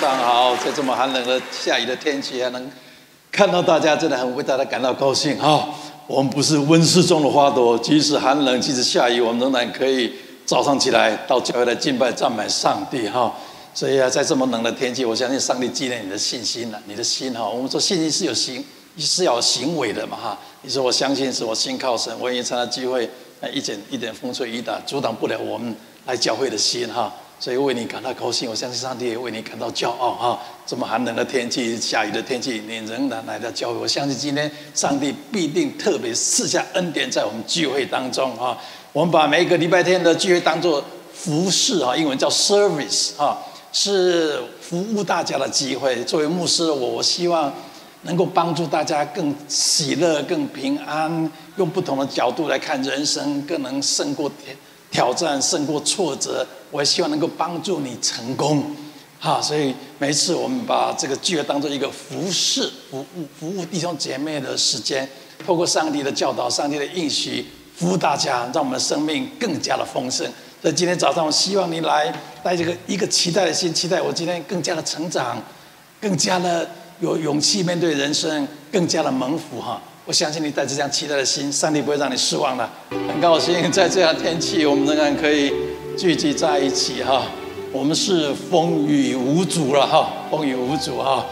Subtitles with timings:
[0.00, 2.70] 常好，在这么寒冷的下雨的天气，还能
[3.30, 5.68] 看到大家，真的很为大家感到高兴哈！
[6.06, 10.10] 我们不是温室中的花朵，即使寒冷，即使下雨，我们仍然可以
[10.46, 13.30] 早上起来到教会来敬拜赞美上帝哈。
[13.74, 17.46] 所以啊，在这么冷的天气，我相信上帝纪念你的信心了，你的心哈。
[17.46, 18.64] 我们说信心是有行，
[18.96, 20.38] 是要有行为的嘛哈。
[20.62, 23.06] 你说我相信是我心靠神，我愿意参加聚会，
[23.52, 25.76] 一点一点风吹雨打阻挡不了我们
[26.06, 27.12] 来教会的心哈。
[27.40, 30.38] 所以为你感到高兴，我相信上帝也为你感到骄傲哈！
[30.66, 38.54] 这么寒冷的天气、下雨的天气，你仍然来到教会，我相信今天上帝必定特别赐下恩典在我们聚会当中哈！
[38.92, 43.38] 我们把每一个礼拜天的聚会当做服事哈，英文叫 service 哈，
[43.72, 46.04] 是服务大家的机会。
[46.04, 47.50] 作为牧师的，我我希望
[48.02, 54.30] 能够帮助大家更喜乐、更平安，用不同的角度来看人生，更能胜过。
[54.92, 58.64] 挑战胜过挫折，我也希望能够帮助你成功，
[59.18, 59.40] 哈！
[59.42, 65.08] 所以每一次我们把这个聚会当做一个服侍、服务、服务弟兄姐妹的时间，
[65.44, 67.44] 透过上帝的教导、上帝的应许，
[67.76, 70.26] 服务大家，让我们的生命更加的丰盛。
[70.62, 72.12] 所以今天早上，我希望你来
[72.42, 75.42] 带这个一个期待的心，期待我今天更加的成长，
[76.00, 76.68] 更加的
[77.00, 79.82] 有勇气面对人生，更加的蒙福，哈！
[80.06, 82.68] 我相信你带着这样期待的心，上帝不会让你失望的。
[82.90, 85.52] 很高兴在这样天气，我们仍然可以
[86.00, 87.26] 聚集在一起哈。
[87.70, 91.26] 我们是风雨无阻了哈，风雨无阻哈。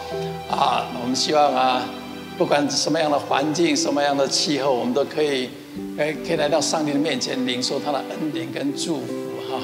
[0.50, 1.88] 啊，我们希望啊，
[2.36, 5.48] 不管什么样的环境，什么样的气候，我们都可以，
[5.96, 9.14] 哎可以来到上帝的面前，领受他的恩典跟祝福
[9.50, 9.58] 哈。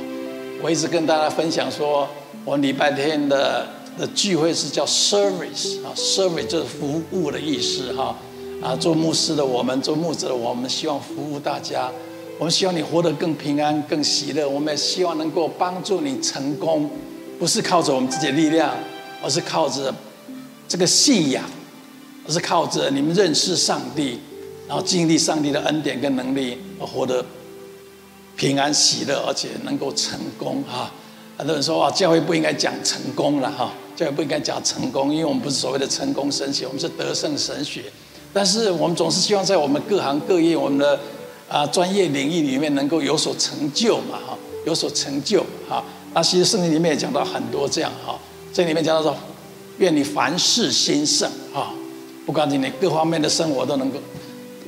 [0.63, 2.09] 我一直跟大家分享说，
[2.47, 8.17] 我礼拜天的的聚会是叫 service 啊，service 就是服务的意思哈。
[8.63, 11.91] 啊，做牧师的我们，做牧者的我们，希望服务大家。
[12.39, 14.49] 我们希望你活得更平安、更喜乐。
[14.49, 16.91] 我们也希望能够帮助你成功，
[17.39, 18.75] 不是靠着我们自己的力量，
[19.23, 19.95] 而是靠着
[20.67, 21.45] 这个信仰，
[22.27, 24.19] 而是靠着你们认识上帝，
[24.67, 27.25] 然后经历上帝的恩典跟能力，而活得
[28.37, 30.63] 平安喜乐，而且能够成功。
[30.65, 30.93] 哈，
[31.39, 37.85] 很多人说啊，教会不应该讲成功了哈，教会不应该讲成功，因为我们不是所谓的成功神学，我们是得胜神学。
[38.33, 40.99] 但是我们总是希望在我们各行各业、我们的
[41.49, 45.85] 啊专业领域里面能够有所成就嘛，哈，有所成就，哈。
[46.15, 48.19] 那其实圣经里面也讲到很多这样，哈。
[48.53, 49.17] 这里面讲到说，
[49.79, 51.73] 愿你凡事兴盛，哈，
[52.25, 53.99] 不管你各方面的生活都能够，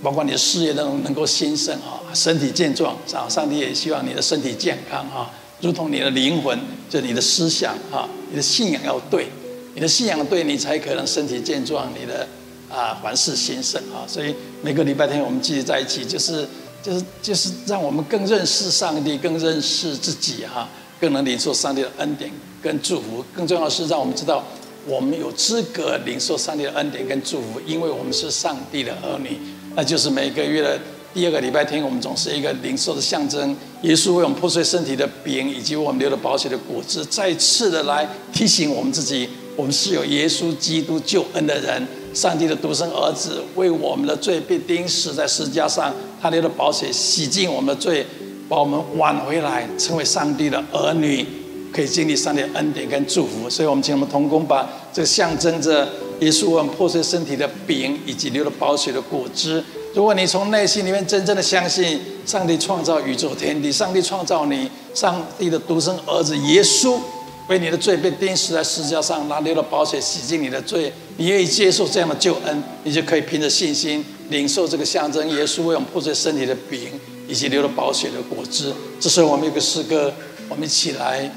[0.03, 6.59] 包括你的事业都能够兴盛，哈，身体健壮，上，上帝也希望你的身体健康，哈，如同你的灵魂，
[6.91, 9.29] 就你的思想，哈，你的信仰要对，
[9.75, 12.27] 你的信仰对你才可能身体健壮，你的。
[12.69, 14.03] 啊，凡事兴盛啊！
[14.09, 16.45] 所以每个礼拜天我们聚集在一起，就是
[16.87, 20.69] 就是就是让我们更认识上帝，更认识自己哈，
[21.01, 22.31] 更能领受上帝的恩典
[22.63, 23.25] 跟祝福。
[23.35, 24.45] 更重要的是，让我们知道
[24.87, 29.37] 我们有资格领受上帝的恩典跟祝福，因为我们是上帝的儿女。
[29.75, 30.79] 那就是每个月的
[31.13, 33.57] 第二个礼拜天，我们总是一个领受的象征。
[33.83, 41.85] 耶稣为我们破碎身体的饼，以及我们流的宝血的果子，再次的来提醒我们自己，我们是有耶稣基督救恩的人。
[42.15, 48.07] 上帝的独生儿子为我们的罪被钉死在十字架上，他流的宝血洗净我们的罪，
[48.49, 51.27] 把我们挽回来，成为上帝的儿女，
[51.73, 53.49] 可以经历上帝的恩典跟祝福。
[53.51, 55.89] 所以，我们请我们同工把这个象征着
[56.21, 59.63] 耶稣我们破碎身体的饼，以及流了宝血的果汁。
[59.95, 66.99] 如果你从内心里面真正的相信上帝创造宇宙天地，上帝创造你，上帝的独生儿子耶稣。
[67.49, 76.91] 为你的罪被钉死在十字架上，拿流了宝血洗净你的罪，你愿意接受这样的救恩，你就可以凭着信心领受这个象征耶稣为我们破碎身体的饼，
[77.29, 78.73] 以及流了宝血的果汁。
[78.99, 80.13] 这时候我们有个诗歌，
[80.49, 81.31] 我们一起来，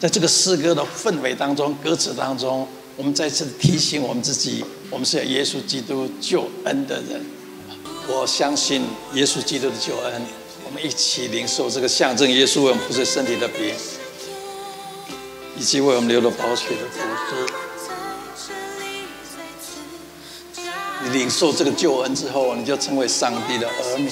[0.00, 2.66] 在这个诗歌的氛围当中、歌词当中，
[2.96, 7.20] 我们再次提醒我们自己：我们是有耶稣基督救恩的人。
[8.08, 8.82] 我相信
[9.12, 10.22] 耶稣基督的救恩，
[10.64, 13.74] 我们一起领受这个象征耶稣为我们破碎身体的饼。
[15.56, 17.00] 以及为我们流了宝血的果
[17.30, 17.46] 子，
[21.02, 24.10] 你领受这个救恩之后，你就成为上帝的儿女。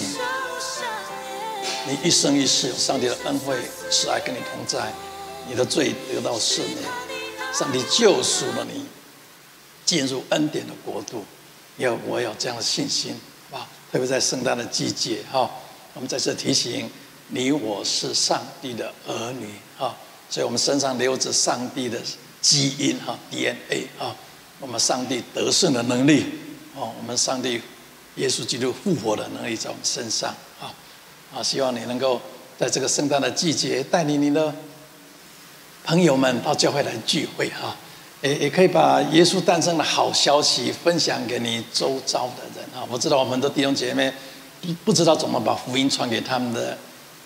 [1.88, 3.56] 你一生一世有上帝的恩惠、
[3.90, 4.92] 慈爱跟你同在，
[5.48, 6.78] 你的罪得到赦免，
[7.52, 8.86] 上帝救赎了你，
[9.84, 11.24] 进入恩典的国度。
[11.78, 13.18] 要我有这样的信心
[13.50, 13.66] 啊！
[13.90, 15.50] 特别在圣诞的季节哈，
[15.94, 16.88] 我们在这提醒
[17.28, 19.48] 你，我是上帝的儿女
[19.78, 19.96] 啊。
[20.32, 21.98] 所以我们身上流着上帝的
[22.40, 24.16] 基因哈 DNA 啊，
[24.58, 26.24] 我们上帝得胜的能力
[26.74, 27.60] 哦，我们上帝
[28.16, 30.72] 耶稣基督复活的能力在我们身上啊
[31.34, 31.42] 啊！
[31.42, 32.18] 希望你能够
[32.58, 34.54] 在这个圣诞的季节带领你的
[35.84, 37.76] 朋友们到教会来聚会哈，
[38.22, 42.88] 也也可以把耶稣诞生的好消息分享给你周遭的人啊。
[42.90, 44.10] 我知道我们的弟兄姐妹
[44.82, 46.78] 不知道怎么把福音传给他们的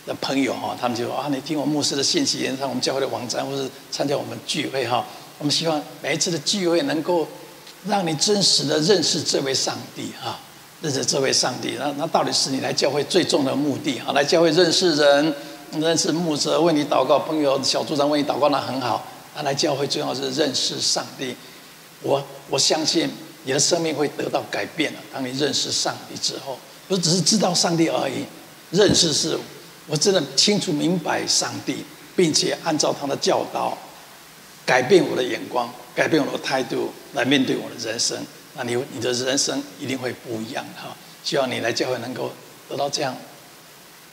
[0.07, 5.05] 的朋友哈，他们就说啊，你听我牧师的信息，上我们教会的网站，或是参加我们聚会哈。
[5.39, 7.27] 我们希望每一次的聚会能够
[7.87, 10.39] 让你真实的认识这位上帝哈，
[10.81, 11.75] 认识这位上帝。
[11.79, 14.13] 那那到底是你来教会最重要的目的啊？
[14.13, 15.35] 来教会认识人。
[15.81, 19.05] 认识牧者为你祷告，朋友小组长为你祷告，那很好。
[19.35, 21.35] 他来教会最重要是认识上帝。
[22.03, 23.11] 我我相信
[23.43, 25.01] 你的生命会得到改变了。
[25.13, 26.57] 当你认识上帝之后，
[26.87, 28.25] 不只是知道上帝而已，
[28.71, 29.37] 认识是，
[29.87, 31.85] 我真的清楚明白上帝，
[32.15, 33.77] 并且按照他的教导，
[34.65, 38.17] 改变我的眼光，改变我的态度来面对我的人生。
[38.55, 40.97] 那你你的人生一定会不一样哈。
[41.23, 42.33] 希望你来教会能够
[42.69, 43.17] 得到这样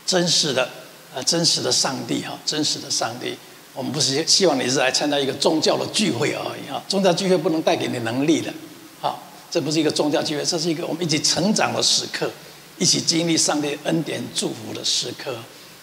[0.06, 0.70] 真实的。
[1.16, 3.38] 啊，真实的上帝哈，真实的上帝，
[3.76, 6.82] 我们不是希望你是来参加一个宗教的聚会而已哈。
[6.88, 8.52] 宗教聚会不能带给你能力的，
[9.00, 9.22] 好，
[9.52, 12.32] 这不是一个宗教聚会，这是一个我们一起成长的时刻，
[12.80, 15.36] 一起经历上帝恩典祝福的时刻。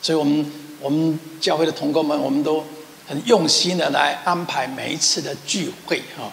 [0.02, 2.64] 所以，我们我们教会的同工们，我们都
[3.06, 6.32] 很用心的来安排每一次的聚会哈。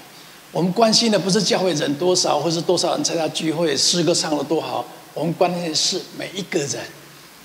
[0.51, 6.79] 我们关心的不是教会人多少，或是多少人参加聚会，诗歌唱的多好，我们关心的是每一个人。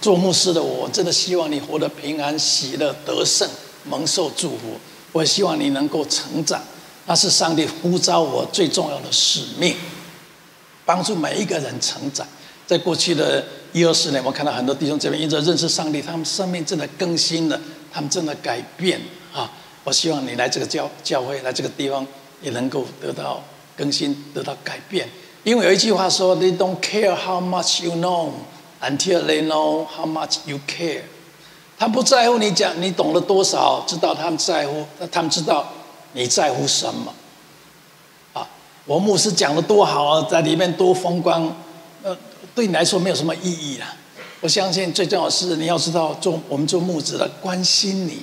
[0.01, 3.49] 做牧师的我，真的希望你活得平安、喜乐、得胜、
[3.85, 4.81] 蒙受祝福。
[5.13, 6.61] 我希望你能够成长，
[7.07, 9.77] 那是上帝呼召我最重要的使命，
[10.85, 12.27] 帮助每一个人成长。
[12.67, 17.59] 在过去的一二十年，我看到很多弟兄姐妹因着认识上帝，他们生命真的更新了，
[17.93, 19.01] 他们真的改变
[19.35, 19.51] 啊！
[19.85, 22.07] 我希望你来这个教教会，来这个地方，
[22.41, 23.43] 也能够得到
[23.77, 25.09] 更新，得到改变。
[25.45, 28.31] 因为有一句话说：“They don't care how much you know。”
[28.85, 31.03] Until they know how much you care，
[31.79, 35.65] 他不在乎你讲你懂了多少，知道他们在乎，那他们知道
[36.15, 37.15] 你在乎什么。
[38.33, 38.45] 啊，
[38.85, 41.57] 我牧师讲的多好啊，在里面多风光，
[42.55, 43.87] 对你来说没有什么意义了。
[44.41, 48.19] 我相信最重要的是你要知道做我们做牧者的关心你，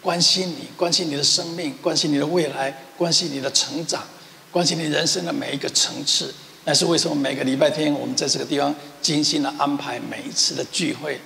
[0.00, 4.02] 关心你，关心你的生命，关心你的未来，关心你的成长，
[4.50, 6.32] 关心你人生的每一个层次。
[6.64, 11.20] 那是为什么每个礼拜天我们在这个地方精心的安排每一次的聚会？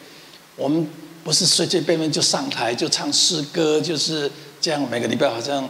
[0.57, 0.89] 我们
[1.23, 4.31] 不是随随便便就上台就唱诗歌，就是
[4.61, 5.69] 这样每个礼拜好像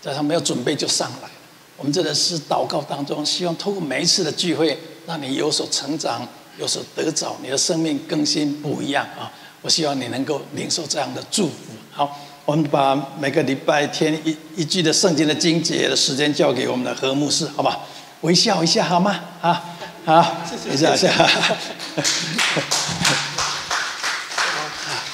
[0.00, 1.30] 在他没有准备就上来。
[1.76, 6.26] 我们真的是祷告当中，希望透过每一次的聚会，让你有所成长，
[6.58, 9.30] 有所得着，你的生命更新不一样啊！
[9.62, 11.54] 我希望你能够领受这样的祝福。
[11.90, 17.80] 好，我们把每个礼拜天一一句的圣经的经节的时间交给我们的何牧师，好吧？
[18.22, 19.20] 微笑一下好吗？
[19.40, 19.64] 啊，
[20.06, 21.10] 好，谢谢一下。
[21.12, 21.56] 好，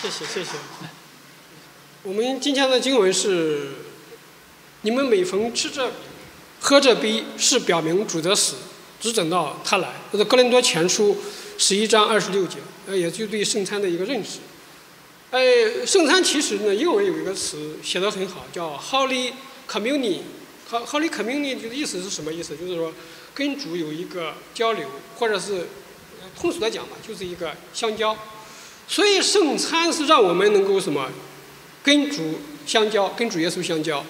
[0.02, 0.50] 谢谢谢谢。
[2.02, 3.74] 我们今天的经文是：
[4.82, 5.92] 你们每逢吃着、
[6.60, 8.56] 喝着杯，是表明主的死，
[9.02, 9.88] 只等到他来。
[10.12, 11.16] 这是哥林多前书
[11.58, 14.38] 十一章二十六节，呃，也就对圣餐的一个认识。
[15.32, 19.32] 哎，圣餐其实呢，英文有一个词写得很好，叫 Holy
[19.69, 20.20] Communion。
[20.70, 22.56] Holy Communion 的意思是什么意思？
[22.56, 22.93] 就是说，
[23.34, 24.88] 跟主有一个交流，
[25.19, 25.66] 或者是
[26.40, 28.16] 通俗的讲嘛，就是一个相交。
[28.87, 31.10] 所以圣餐是让我们能够什么，
[31.82, 34.05] 跟主相交，跟主耶稣相交。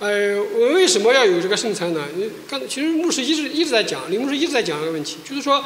[0.00, 2.02] 呃，我为什么要有这个圣餐呢？
[2.48, 5.62] 刚其实牧师一直一直在讲，李牧师一直在讲一个问题，就是说，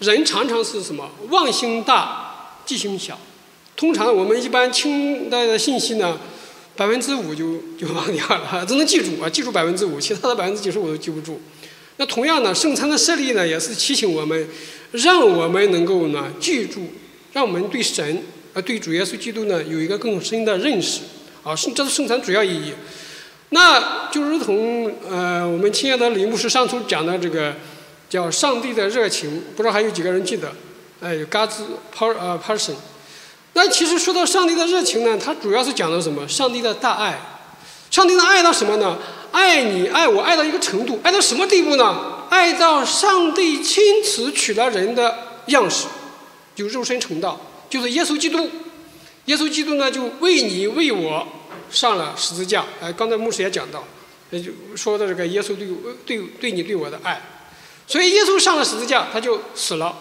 [0.00, 1.08] 人常常是什么？
[1.30, 3.16] 忘性大，记性小。
[3.76, 6.18] 通常我们一般听到的信息呢？
[6.74, 11.40] 百分之五就就忘掉了， 只能记住啊，记住百分之五，其他的百分之九十五都记不住。
[11.98, 14.48] 那同样呢，圣餐的设立呢，也是提醒我们，
[14.90, 16.88] 让我们能够呢记住，
[17.32, 18.24] 让我们对神
[18.54, 21.02] 啊，对主耶稣基督呢有一个更深的认识
[21.44, 22.72] 啊，圣这是圣餐主要意义。
[23.50, 27.54] 那就如同呃，我们亲爱的李牧师上次讲的这个
[28.08, 30.52] 叫上帝的热情，不知道还有几个人记得？
[31.00, 31.58] 哎，God's
[31.96, 32.74] per 呃 passion。
[33.52, 36.26] 那其实说到上帝的热情呢，它主要是讲的什么？
[36.26, 37.18] 上帝的大爱，
[37.90, 38.98] 上帝的爱到什么呢？
[39.32, 42.24] 爱你爱我爱到一个程度，爱到什么地步呢？
[42.28, 45.14] 爱到上帝亲自取了人的
[45.46, 45.86] 样式，
[46.54, 48.50] 就肉身成道，就是耶稣基督。
[49.26, 51.26] 耶稣基督呢，就为你为我
[51.70, 52.64] 上了十字架。
[52.80, 53.84] 哎，刚才牧师也讲到，
[54.30, 55.66] 也就说的这个耶稣对
[56.06, 57.20] 对对你对我的爱，
[57.86, 59.96] 所以耶稣上了十字架，他就死了。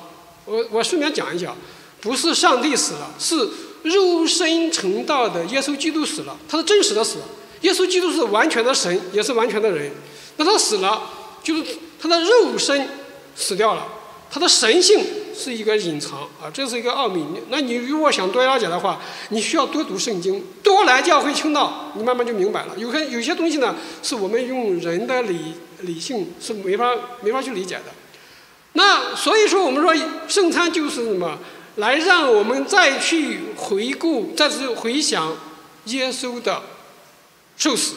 [0.45, 1.55] 我我顺便讲一讲。
[2.01, 3.35] 不是上帝死了，是
[3.81, 7.17] 肉身成道的耶稣基督死了，他是真实的死。
[7.61, 9.91] 耶稣基督是完全的神，也是完全的人。
[10.37, 11.01] 那他死了，
[11.41, 11.63] 就是
[11.99, 12.87] 他的肉身
[13.35, 13.87] 死掉了，
[14.29, 15.03] 他的神性
[15.37, 17.25] 是一个隐藏啊，这是一个奥秘。
[17.49, 22.73] 那你如果想多了解的话，你需要多读圣经，多来教会听到，你慢慢就明白了。
[22.77, 26.89] 有些有些东西呢，是我们用人的理理性是没法
[27.21, 27.93] 没法去理解的。
[28.73, 29.93] 那所以说，我们说
[30.27, 31.37] 圣餐就是什么？
[31.75, 35.35] 来让我们再去回顾，再次回想
[35.85, 36.61] 耶稣的
[37.57, 37.95] 受死。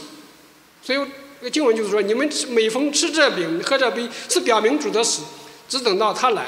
[0.83, 5.23] 所以经文就是说，你们每逢吃这饼、喝这杯，是表明主的死，
[5.69, 6.47] 只等到他来。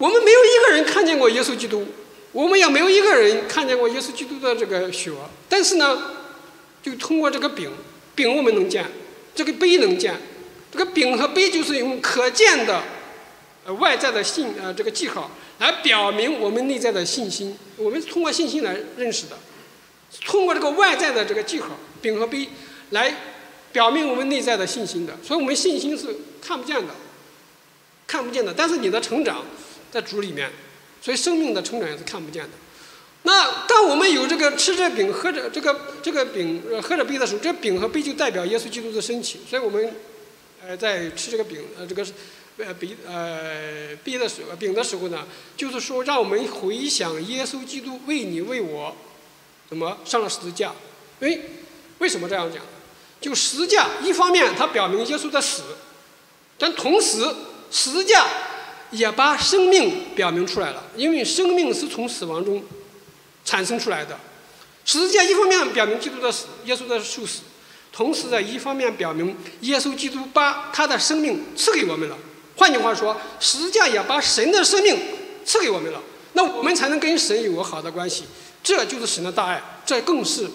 [0.00, 1.86] 我们没有一个人看见过耶稣基督，
[2.32, 5.12] 我们也没有一个人看见过耶稣基督的这个血。
[5.46, 6.12] 但是呢，
[6.82, 7.70] 就通过这个饼，
[8.14, 8.86] 饼我们能见，
[9.34, 10.16] 这个杯能见，
[10.72, 12.82] 这个饼和杯就是用可见的，
[13.66, 17.58] 呃，外在的信呃这个记号来表明我们内在的信心。
[17.76, 19.36] 我们通过信心来认识的，
[20.24, 22.48] 通过这个外在的这个记号，饼和杯
[22.88, 23.14] 来
[23.70, 25.14] 表明我们内在的信心的。
[25.22, 26.06] 所以我们信心是
[26.40, 26.94] 看不见的，
[28.06, 28.54] 看不见的。
[28.56, 29.44] 但是你的成长。
[29.90, 30.50] 在主里面，
[31.02, 32.50] 所以生命的成长也是看不见的。
[33.22, 39.40] 那当我们有这个吃着饼、喝着这个这个饼、喝着杯的时候，这饼和杯就代表耶稣基督的身体。
[39.46, 39.94] 所以我们，
[40.64, 42.06] 呃，在吃这个饼呃这个
[42.56, 48.96] 呃杯呃杯的时候饼的时候呢，就是说让我们回想耶稣基督为你为我，
[49.68, 50.72] 怎么上了十字架？
[51.18, 51.42] 为
[51.98, 52.62] 为什么这样讲？
[53.20, 55.62] 就十字架一方面它表明耶稣的死，
[56.56, 57.18] 但同时
[57.70, 58.26] 十字架。
[58.90, 62.62] 也把生命表明出来了，因为生命是从死亡中
[63.44, 64.18] 产生出来的。
[64.84, 67.40] 十字架一方面表明基督的死，耶稣的受死，
[67.92, 72.18] 同时呢，一方面表明耶稣基督把他的生命赐给我们了。
[72.56, 74.98] 换句话说，十字架也把神的生命
[75.44, 76.02] 赐给我们了。
[76.32, 78.24] 那我们才能跟神有个好的关系，
[78.62, 80.48] 这就是神的大爱，这更是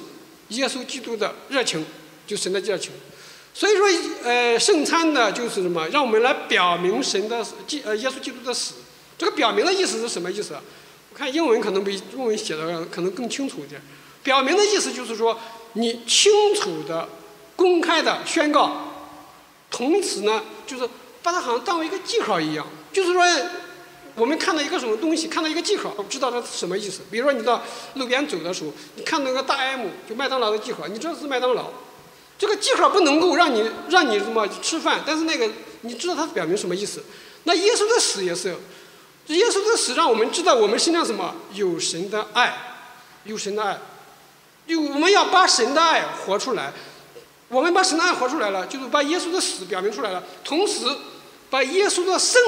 [0.49, 1.85] 耶稣基督的热情，
[2.27, 2.91] 就神的热情。
[3.57, 3.87] 所以说，
[4.25, 5.87] 呃，圣餐呢，就是什么？
[5.87, 8.73] 让我们来表明神的基，呃，耶稣基督的死。
[9.17, 10.53] 这个表明的意思是什么意思？
[11.09, 13.81] 我看英文可能比中文写的可能更清楚一点。
[14.23, 15.39] 表明的意思就是说，
[15.71, 17.07] 你清楚的、
[17.55, 18.91] 公开的宣告，
[19.71, 20.85] 同时呢，就是
[21.23, 22.67] 把它好像当为一个记号一样。
[22.91, 23.23] 就是说，
[24.15, 27.03] 我们看到一个什么东西，看到一个记号，我知道它是什么意思。
[27.09, 31.71] 比如说，你到路边走的时候，你看到一个大 M，就麦当劳的记号，你知道是麦当劳。
[32.37, 35.49] 这个记号不能够让你让你什么吃饭，但是那个
[35.81, 37.01] 你知道它表明什么意思？
[37.43, 38.49] 那耶稣的死也是，
[39.27, 42.53] 耶稣的死让我们知道我们身上什么有神的爱，
[43.23, 43.79] 有神的爱，
[44.65, 46.73] 有我们要把神的爱活出来，
[47.47, 50.85] 我们把神的爱活出来了，就是把耶稣的死表明出来了，同时
[51.49, 52.41] 把耶稣的生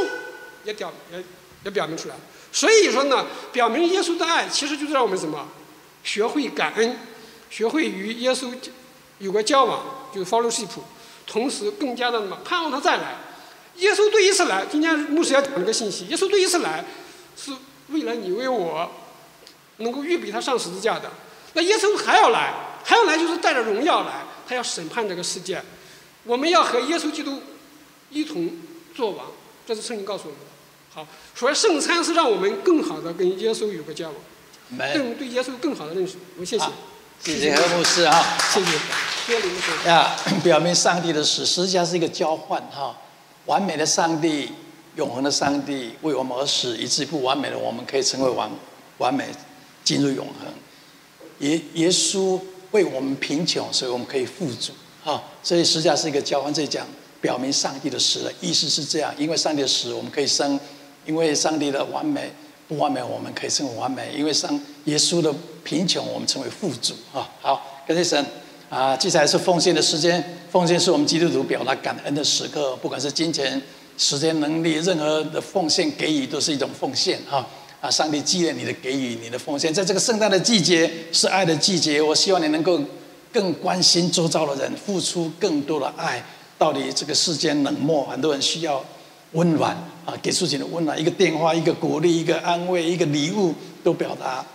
[0.66, 1.24] 也表也
[1.64, 2.16] 也表明出来。
[2.52, 5.48] 所以说呢，表明耶稣的爱其实就是让我们什么
[6.04, 6.98] 学会感恩，
[7.50, 8.52] 学会与耶稣。
[9.20, 9.84] 有个交往，
[10.14, 10.68] 就是 fellowship，
[11.26, 13.16] 同时更加的什么盼望他再来。
[13.78, 16.06] 耶稣第一次来，今天牧师要讲这个信息。
[16.08, 16.84] 耶稣第一次来，
[17.36, 17.52] 是
[17.90, 18.90] 为了你为我，
[19.78, 21.12] 能够预备他上十字架的。
[21.54, 25.62] 那耶稣还要来，还要来就是带着荣耀来，他要审判这个世界。
[26.24, 27.42] 我们要和耶稣基督
[28.10, 28.50] 一同
[28.96, 29.28] 作王，
[29.66, 30.46] 这是圣经告诉我们的。
[30.94, 36.16] 好，所以圣餐是让我们更好的跟耶稣有个交往，更对耶稣更好的认识。
[36.36, 36.66] 我们谢谢。
[37.24, 38.72] 谢谢何牧师哈，谢谢，
[39.26, 39.88] 谢谢李牧师。
[39.88, 42.96] 呀， 表明上帝的死，实际上是一个交换哈。
[43.46, 44.52] 完美的上帝，
[44.96, 48.50] 永恒的上帝为我们而死，以致不完美的我们可以成为完
[49.00, 49.26] 完美，
[49.84, 50.48] 进入永恒。
[51.40, 52.40] 耶耶稣
[52.72, 54.72] 为我们贫穷，所以我们可以富足
[55.04, 55.22] 哈。
[55.44, 56.54] 所以实际上是一个交换。
[56.54, 56.88] 这里讲
[57.20, 60.58] 表明上帝的死了意思是这样，因为上帝的死，我们可以生；
[61.06, 62.32] 因为上帝的完美。
[62.68, 65.34] 不完美，我们可以成为完美，因为上耶稣的
[65.64, 67.30] 贫穷，我们成为富足啊！
[67.42, 68.26] 好，感谢神
[68.70, 68.96] 啊！
[68.98, 73.62] 接下来是奉献的时间，奉献是我们基督徒表达感恩的时刻，不管是金钱、
[73.98, 77.48] 时间、能力，任何的奉献给予都是一种奉献啊！
[77.80, 82.82] 啊，上帝纪念你的给予，你的奉献，在这个圣诞的季节是爱的季节，我希望你能够
[83.32, 86.22] 更关心周遭的人，付出更多的爱。
[86.58, 88.84] 到底这个世间冷漠，很多人需要。
[89.34, 93.54] 温暖啊，给自己的温暖，一个电话，一个鼓励，一个安慰，一个礼物，
[93.84, 94.46] 都表达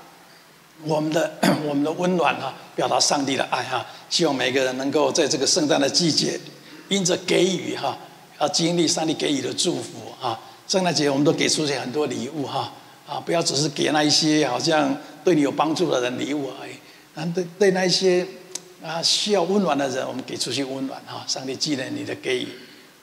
[0.85, 1.31] 我们的
[1.69, 3.85] 我们的温暖啊，表达上帝的爱哈。
[4.09, 6.41] 希望每个人能够在这个圣诞的季节，
[6.89, 7.99] 因着给予哈，
[8.41, 10.41] 要经历上帝给予的祝福啊。
[10.67, 12.73] 圣诞节我们都给出去很多礼物哈
[13.07, 16.73] 啊，不要只是给那一些好像对你有帮助的人礼物而已，
[17.15, 18.27] 啊，对对那一些
[18.83, 21.23] 啊需要温暖的人，我们给出去温暖哈。
[21.29, 22.49] 上帝纪念你的给予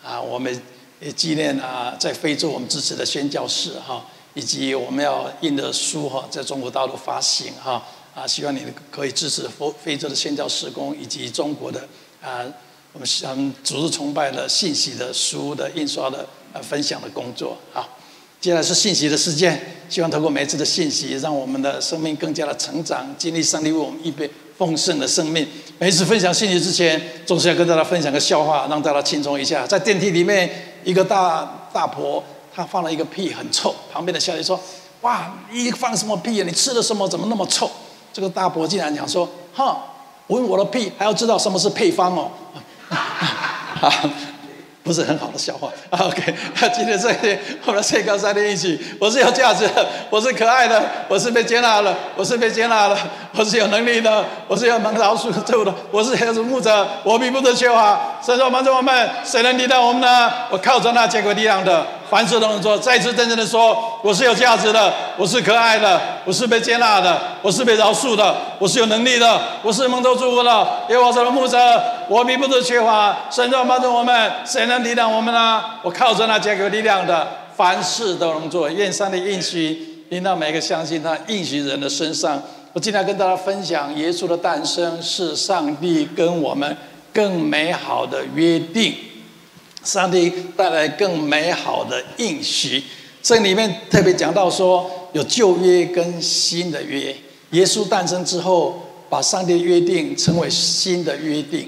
[0.03, 0.59] 啊，我们。
[0.99, 7.81] 也纪念啊，在非洲我们支持的宣教士哈，以及我们要印的书哈，在中国大陆发行哈
[8.13, 11.87] 啊，希望你可以支持非非洲的宣教事工，以及中国的
[12.21, 12.43] 啊，
[12.91, 17.87] 我们想逐日崇拜的信息的书的印刷的呃分享的工作啊。
[18.41, 25.45] 接下来是信息的时间，希望透过每一次的信息，让我们的生命更加的成长，经历上帝为我们预备丰盛的生命。
[25.77, 29.67] 每一次分享信息之前，总是要跟大家分享个笑话，让大家轻松一下。
[29.67, 33.73] 在电梯里面，一个大大婆她放了一个屁，很臭。
[33.91, 34.59] 旁边的小姐说
[35.01, 36.45] ：“哇，你放什么屁啊？
[36.45, 37.07] 你吃了什么？
[37.07, 37.69] 怎么那么臭？”
[38.13, 39.75] 这个大伯竟然讲说：“哼，
[40.27, 42.31] 闻我的屁还要知道什么是配方哦。”
[44.89, 45.69] 不是很好的笑话。
[45.91, 52.97] OK，那今天这一天，我们最高三天一起，我是有价值的，我是可爱的，我是被接纳了，我是被接纳了，
[53.35, 55.31] 我是有能力的，我是有能饶恕
[55.63, 58.17] 的，我是有牧者，我并不是缺乏。
[58.25, 60.31] 神说：“帮助我们，谁能抵挡我们呢？
[60.49, 70.49] 我靠着那加给我力量的。”凡事都能做，再次真正的说，我是有价值的，我是可爱的，我是被接纳的，我是被饶恕的，我是有能力的，我是蒙受祝福的。
[70.89, 71.57] 耶和华是我的牧者，
[72.09, 73.29] 我必不致缺乏。
[73.29, 75.63] 神说帮助我们，谁能抵挡我们呢？
[75.83, 78.67] 我靠着那加给我力量的，凡事都能做。
[78.69, 82.41] 愿上帝应许临到每个相信他应许人的身上。
[82.73, 86.75] 我今天跟大家分享，耶稣的诞生是上帝跟我们
[87.13, 88.95] 更美好的约定。
[89.83, 92.83] 上帝带来更美好的应许，
[93.21, 97.15] 这里面特别讲到说，有旧约跟新的约。
[97.51, 101.67] 耶稣诞生之后，把上帝的约定称为新的约定，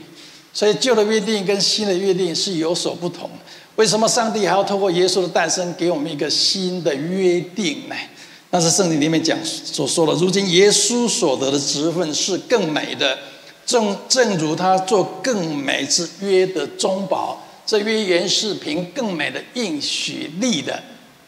[0.53, 3.29] 所以旧的约定跟新的约定是有所不同。
[3.77, 7.95] 为什么上帝还要透过耶稣的诞生给我们一个新的约定呢？
[8.51, 10.13] 那是圣经里面讲所说的。
[10.13, 13.17] 如今耶稣所得的职分是更美的，
[13.65, 17.41] 正正如他做更美之约的中保。
[17.65, 20.83] 这约原是凭更美的应许立的，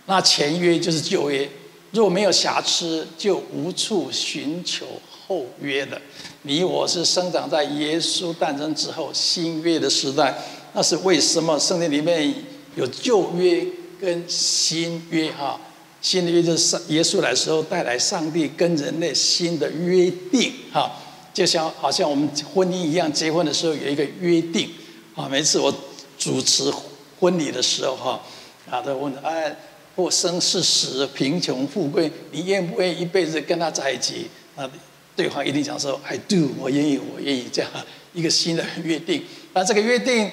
[0.08, 1.50] 那前约就是旧约，
[1.92, 4.86] 若没有瑕疵，就无处寻求
[5.34, 6.00] 后约的。
[6.44, 10.38] 你我是生长在耶稣诞生之后新约的时代，
[10.74, 11.58] 那是为什么？
[11.60, 12.34] 圣经里面
[12.75, 13.66] 有旧约
[14.00, 15.60] 跟新约哈，
[16.02, 20.92] 新的约就是上耶稣来的时候带来上帝跟人类新的约定哈，
[21.34, 24.70] 就像好像我们婚姻一样，结婚的时候有一个约定
[25.16, 25.74] 啊，每次我。
[26.16, 26.72] 主持
[27.20, 28.22] 婚礼的时候，哈，
[28.70, 29.53] 啊，都问，哎，
[29.94, 34.27] 或生是死，贫穷富贵，你愿不愿意一辈子跟他在一起？
[34.55, 34.70] 那
[35.16, 37.72] 对方一定讲说，I do，我愿意，我愿意，这样
[38.14, 39.24] 一个新的约定。
[39.54, 40.32] 那这个约定，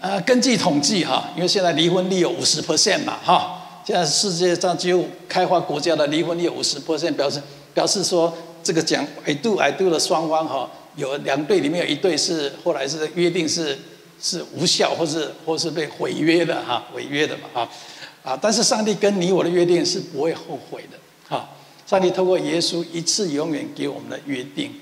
[0.00, 7.42] 呃，根据统计，哈，因为现在离婚率有五十 percent 嘛，哈，现在世界上只有开发国家的离婚率有五十 percent，表示
[7.74, 13.78] 表示说，这个讲 I do，I do 的双方，哈，有两对里面有一对是后来是约定是。
[14.24, 17.68] 是无效，或是或是被毁约的哈，违约的嘛哈，
[18.22, 18.38] 啊！
[18.40, 20.98] 但是上帝跟你我的约定是不会后悔的
[21.28, 21.48] 哈。
[21.92, 24.72] 上帝透过耶稣一次永远给我们的约定，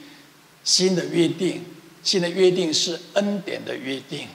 [0.62, 1.60] 新的约定，
[2.04, 4.28] 新的约定是恩典的约定，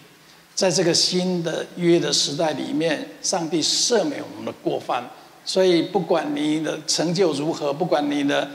[0.54, 5.10] 在这个新的约的时代里面，上帝赦免我们的过犯，
[5.46, 8.46] 所以不管你的成就如何，不管你的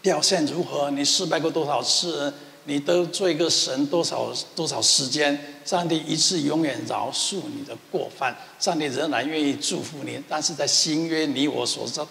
[0.00, 2.32] 表现如何，你失败过多少次。
[2.66, 5.38] 你都做一个神多少多少时间？
[5.66, 10.18] 上帝一次永远饶恕你的过犯，上帝仍然愿意祝福你。
[10.26, 12.02] 但是在新约你我所在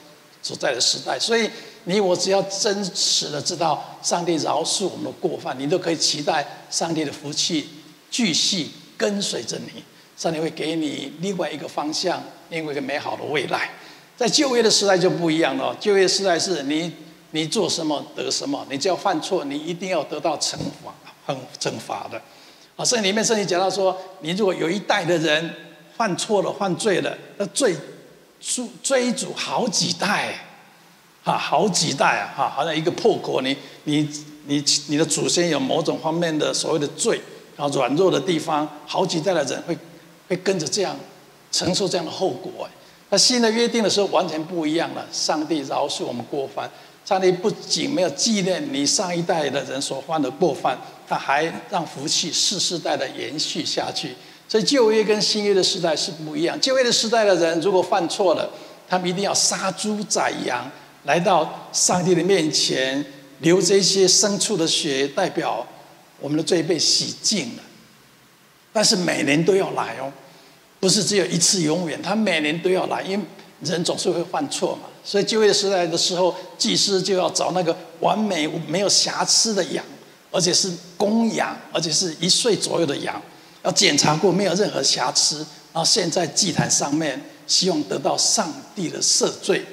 [0.44, 1.50] 所在的时代，所以
[1.86, 7.68] 你我只要真实的知道上帝饶恕我们的过犯，你都可以期待上帝的福气
[8.12, 9.84] 继续跟随着你。
[10.16, 13.72] 上帝会给你另外一个方向，另外一个美好的未来。
[14.16, 16.92] 在就业的时代就不一样了，就业时代是你。
[17.36, 20.94] 你做什么得什么，你只要犯错，你一定要得到惩罚，
[21.26, 22.22] 很惩罚的。
[22.76, 25.52] 啊，圣经里面圣经讲到说，你如果有一代的人
[25.98, 27.76] 犯错了、犯罪了，那罪
[28.44, 30.36] 追追逐好几代，
[31.24, 34.08] 啊，好几代啊，哈，好像一个破国，你你
[34.48, 37.22] 你你的祖先有某种方面的所谓的罪，
[37.56, 39.78] 然后软弱的地方，好几代的人会
[40.28, 40.94] 会跟着这样
[41.52, 42.68] 承受这样的后果。
[43.10, 46.70] 那新的约定的时候完全不一样了，上帝饶恕我们过犯。
[47.06, 50.78] 上帝不仅没有纪念你上一代的人所犯的过犯，
[51.08, 54.16] 他还让福气世世代的延续下去。
[54.54, 56.56] 所以旧约跟新约的时代是不一样。
[56.62, 58.48] 旧约的时代的人如果犯错了，
[58.88, 60.70] 他们一定要杀猪宰羊，
[61.06, 63.04] 来到上帝的面前，
[63.40, 65.66] 流这些牲畜的血，代表
[66.20, 67.64] 我们的罪被洗净了。
[68.72, 70.14] 但是每年都要来哦，
[70.80, 73.26] 不是只有一次永远，他每年都要来，因为
[73.62, 74.84] 人总是会犯错嘛。
[75.04, 79.84] 所以旧约时代的时候，祭司就要找那个完美没有瑕疵的羊，
[80.30, 83.20] 而且是公羊，而且是一岁左右的羊，
[83.64, 85.38] 要检查过没有任何瑕疵，
[85.74, 89.64] 然后现在祭坛上面，希望得到上帝的赦罪。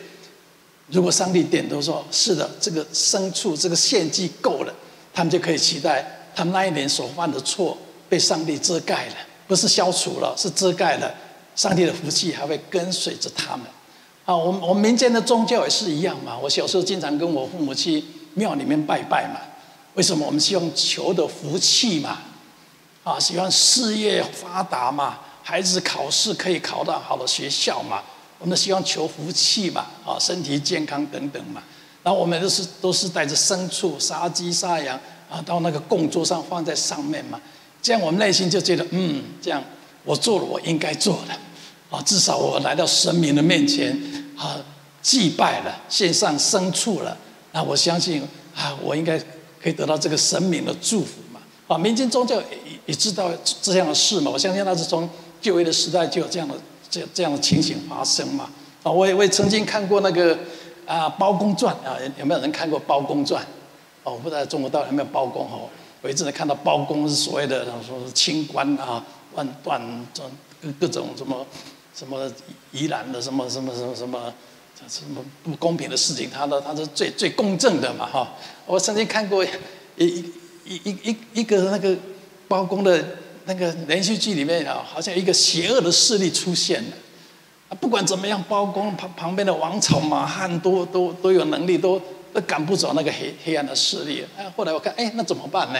[0.88, 4.74] 如果上帝点头说是的，这个牲畜这个献祭够了，
[5.12, 7.76] 他们就可以期待他们那一年所犯的错
[8.08, 9.14] 被上帝遮盖了，
[9.46, 11.12] 不是消除了，是遮盖了。
[11.56, 13.66] 上帝的福气还会跟随着他们。
[14.24, 16.38] 啊，我们我们民间的宗教也是一样嘛。
[16.38, 18.02] 我小时候经常跟我父母去
[18.34, 19.40] 庙里面拜拜嘛。
[19.94, 20.24] 为什么？
[20.24, 22.18] 我们希望求的福气嘛，
[23.02, 28.02] 啊，希望事业发达嘛，孩子考试可以考到好的学校嘛。
[28.38, 31.62] 我们希望求福气嘛，啊，身体健康等等嘛。
[32.02, 34.98] 然后我们都是都是带着牲畜杀鸡杀羊
[35.30, 37.40] 啊，到那个供桌上放在上面嘛。
[37.82, 39.62] 这样我们内心就觉得，嗯，这样
[40.04, 41.34] 我做了我应该做的。
[41.90, 43.90] 啊，至少我来到神明的面前，
[44.38, 44.56] 啊，
[45.02, 47.16] 祭拜了，献上牲畜了，
[47.52, 48.22] 那我相信
[48.54, 49.18] 啊，我应该
[49.60, 51.40] 可以得到这个神明的祝福嘛。
[51.66, 52.40] 啊，民间宗教
[52.90, 53.30] 也也知道
[53.62, 55.08] 这样的事嘛，我相信那是从
[55.40, 56.54] 旧约的时代就有这样的
[56.90, 58.50] 这这样的情形发生嘛。
[58.82, 60.36] 啊，我也我也曾经看过那个
[60.86, 63.40] 啊《包公传》啊，有没有人看过《包公传》？
[64.02, 65.68] 哦，我不知道中国到底有没有包公哦。
[66.02, 69.80] 我一直能看到包公是所谓的说是清官啊，万断
[70.12, 70.22] 这
[70.60, 71.46] 各各种什么。
[71.92, 72.30] 什么
[72.72, 74.32] 疑难的什么什么什么什么
[74.88, 78.32] 什么不公平的事情，他的他是最最公正的嘛哈！
[78.64, 80.24] 我曾经看过一
[80.64, 81.94] 一一一一个那个
[82.50, 83.00] 包公的
[83.44, 86.96] 那个连续剧里面啊，好像一个邪恶的势力出现了
[87.68, 87.78] 啊！
[87.80, 92.02] 不管怎么样，包公旁旁边的王朝马汉都都都有能力，都
[92.34, 94.26] 都赶不走那个黑黑暗的势力。
[94.36, 95.78] 哎，后来我看，哎，那怎么办呢？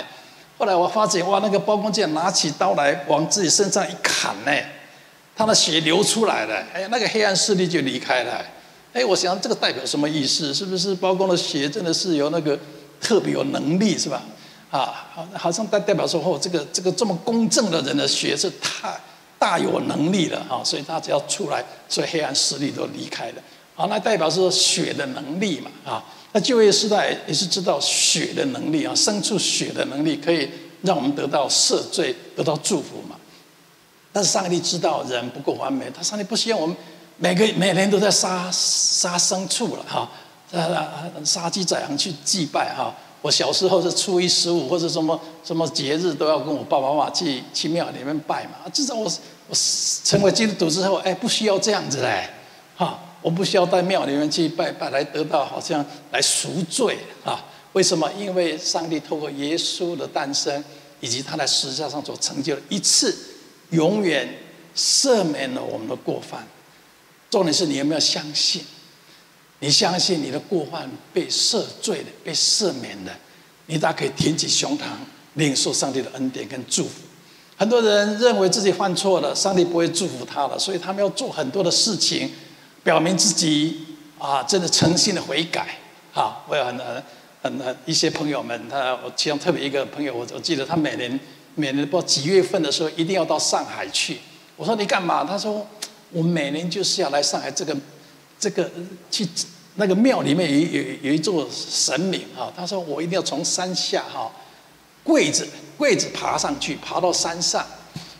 [0.59, 4.53] 后来我发现，哇，那个包公竟然拿起刀来往自己身上一砍呢！
[5.35, 8.45] 他的血流出来了，哎，那个黑暗势力就离开了。
[8.93, 10.55] 哎，我想这个代表什么意思？
[10.55, 12.57] 是不是包公的血真的是有那个
[13.01, 14.23] 特别有能力，是吧？
[14.71, 18.99] 啊，好好像代代表说，哦，这个这个这么公正的人的血是太
[19.39, 23.43] 大有能力了啊，所以他只要出来，所以黑暗势力都离开了。
[23.75, 25.71] 啊，那代表是血的能力嘛？
[25.85, 30.49] 啊，那旧约时代也是知道血的能力啊，生出血的能力可以
[30.83, 33.17] 让我们得到赦罪，得到祝福嘛。
[34.13, 36.77] 但是上帝知道人不够完美，他上帝不希望我们
[37.17, 40.09] 每个每年都在杀杀牲畜了哈，
[41.25, 42.95] 杀鸡宰羊去祭拜哈。
[43.23, 48.69] 我小时候是初一十五或者什么什么节日都要跟我爸爸妈妈去去庙里面拜嘛。
[48.73, 49.05] 至少我
[49.49, 49.57] 我
[50.05, 52.29] 成为基督徒之后，哎，不需要这样子嘞，
[52.77, 57.45] 哈，我不需要到庙里面去拜拜来得到好像来赎罪啊？
[57.73, 58.11] 为什么？
[58.19, 60.65] 因为上帝透过耶稣的诞生
[61.01, 63.17] 以及他在十字架上所成就的一次。
[63.71, 64.29] 永远
[64.75, 66.45] 赦免了我们的过犯。
[67.31, 68.61] 重点是你有没有相信？
[69.61, 73.13] 你相信你的过犯被赦罪的，被赦免的，
[73.67, 74.83] 你大可以挺起胸膛，
[75.35, 77.03] 领受上帝的恩典跟祝福。
[77.57, 82.31] 很多人认为自己犯错了，上帝不会祝福他了，所以他们要做很多的事情，
[82.83, 83.87] 表明自己
[84.19, 85.79] 啊，真的诚心的悔改。
[86.13, 86.77] 啊，我有很
[87.43, 91.19] 很很一些朋友们，他我其中特别一个朋友，我我记得他每年。
[91.57, 94.19] 每年不知道几月份的时候，一定要到上海去。
[94.57, 95.25] 我说你干嘛？
[95.25, 95.67] 他说
[96.13, 97.77] 我每年就是要来上海这个
[98.41, 98.69] 这个
[99.11, 99.29] 去
[99.77, 102.53] 那个庙里面有有有一座神明哈。
[102.57, 104.33] 他说我一定要从山下哈
[105.05, 105.47] 跪着
[105.79, 107.65] 跪着爬上去，爬到山上。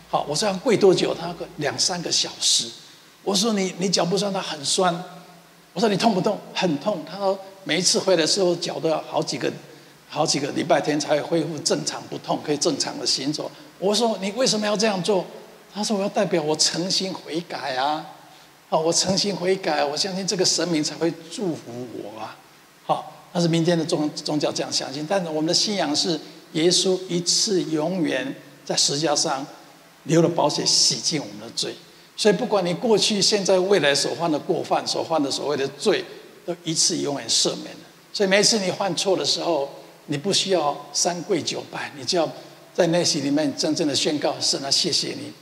[0.09, 1.13] 好，我说要跪多久？
[1.13, 2.69] 他说两三个小时。
[3.23, 5.03] 我说你你脚不酸，他很酸。
[5.73, 6.39] 我说你痛不痛？
[6.53, 7.03] 很痛。
[7.09, 9.51] 他说每一次回来的时候脚都要好几个。
[10.13, 13.49] 好几个礼拜天才会恢复正常不痛，可以正常的行走。
[13.79, 15.25] 我说你为什么要这样做？
[15.73, 18.05] 他说我要代表我诚心悔改啊！
[18.71, 22.37] 哦，我诚心悔改，我相信这个神明才会祝福我啊！
[22.85, 26.17] 好，那是民间的宗宗教这样相信，但是我们的信仰是
[26.53, 29.45] 耶稣一次永远在十字架上
[30.05, 31.75] 流了宝血洗净我们的罪，
[32.15, 36.05] 所以不管你过去、现在、未来所犯的过犯、所犯的所谓的罪，
[36.45, 37.81] 都一次永远赦免了。
[38.13, 39.69] 所以每次你犯错的时候，
[40.05, 42.29] 你不需要三跪九拜，你就要
[42.73, 45.33] 在内心里面真正的宣告：神啊，谢谢你，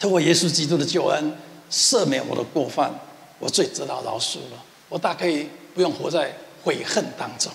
[0.00, 1.36] 透过耶稣基督的救恩
[1.70, 2.92] 赦免我的过犯，
[3.38, 4.64] 我最知道饶恕了。
[4.88, 7.52] 我大可以不用活在悔恨当中，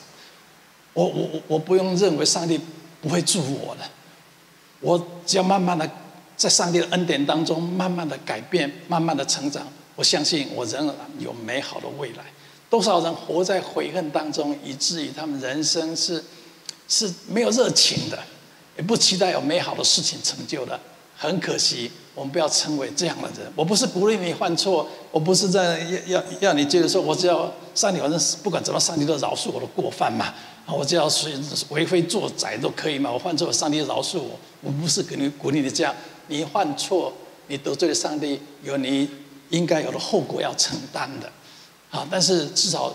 [0.93, 2.59] 我我我不用认为上帝
[3.01, 3.89] 不会祝福我了，
[4.81, 5.89] 我只要慢慢的
[6.35, 12.23] 在上帝的恩典当中慢慢的改变，慢慢的成长，我相信我仍然有美好的未来。
[12.69, 16.23] 多少人活在悔恨当中，以至于他们人生是
[16.87, 18.17] 是没有热情的，
[18.75, 20.79] 也不期待有美好的事情成就的。
[21.21, 23.53] 很可惜，我们不要成为这样的人。
[23.55, 30.33] 我不是鼓励你犯错，我不是在要要要你接着说，我只要上帝，反正不管怎么，上帝都饶恕我的过犯嘛。
[30.65, 31.31] 我只要是
[31.69, 33.11] 为非作歹都可以嘛。
[33.11, 34.39] 我犯错，上帝饶恕我。
[34.61, 35.93] 我不是给你鼓励你这样，
[36.25, 37.13] 你犯错，
[37.45, 39.07] 你得罪了上帝，有你
[39.51, 41.31] 应该有的后果要承担的。
[41.91, 42.07] 啊！
[42.09, 42.91] 但是至少，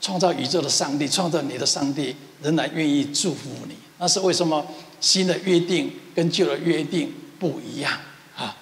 [0.00, 3.74] 创造宇宙的上帝，创造你的上帝，仍然愿意祝福你。
[3.98, 4.64] 那是为什么？
[5.00, 7.12] 新的约定跟旧的约定
[7.44, 7.92] 不一样
[8.34, 8.56] 啊！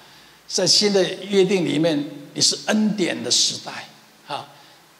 [0.49, 3.87] 在新的约定里面，你是恩典的时代
[4.27, 4.49] 啊！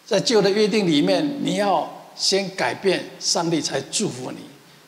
[0.05, 4.37] 在旧的约定里面，你要先改变，上帝才祝福你；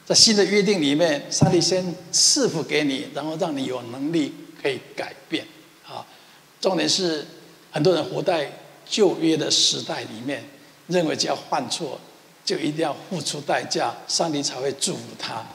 [0.05, 5.45] 在新的约定里面，上帝先赐福给你，然后让你有能力可以改变。
[5.85, 6.07] 啊，
[6.61, 7.27] 重点是
[7.71, 8.49] 很多人活在
[8.85, 10.41] 旧约的时代里面，
[10.87, 11.99] 认为只要犯错
[12.45, 15.45] 就一定要付出代价，上帝才会祝福他。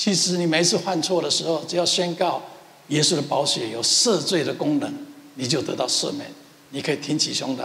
[0.00, 2.42] 其实你每次犯错的时候，只要宣告
[2.88, 4.90] 耶稣的宝血有赦罪的功能，
[5.34, 6.26] 你就得到赦免，
[6.70, 7.64] 你可以挺起胸膛。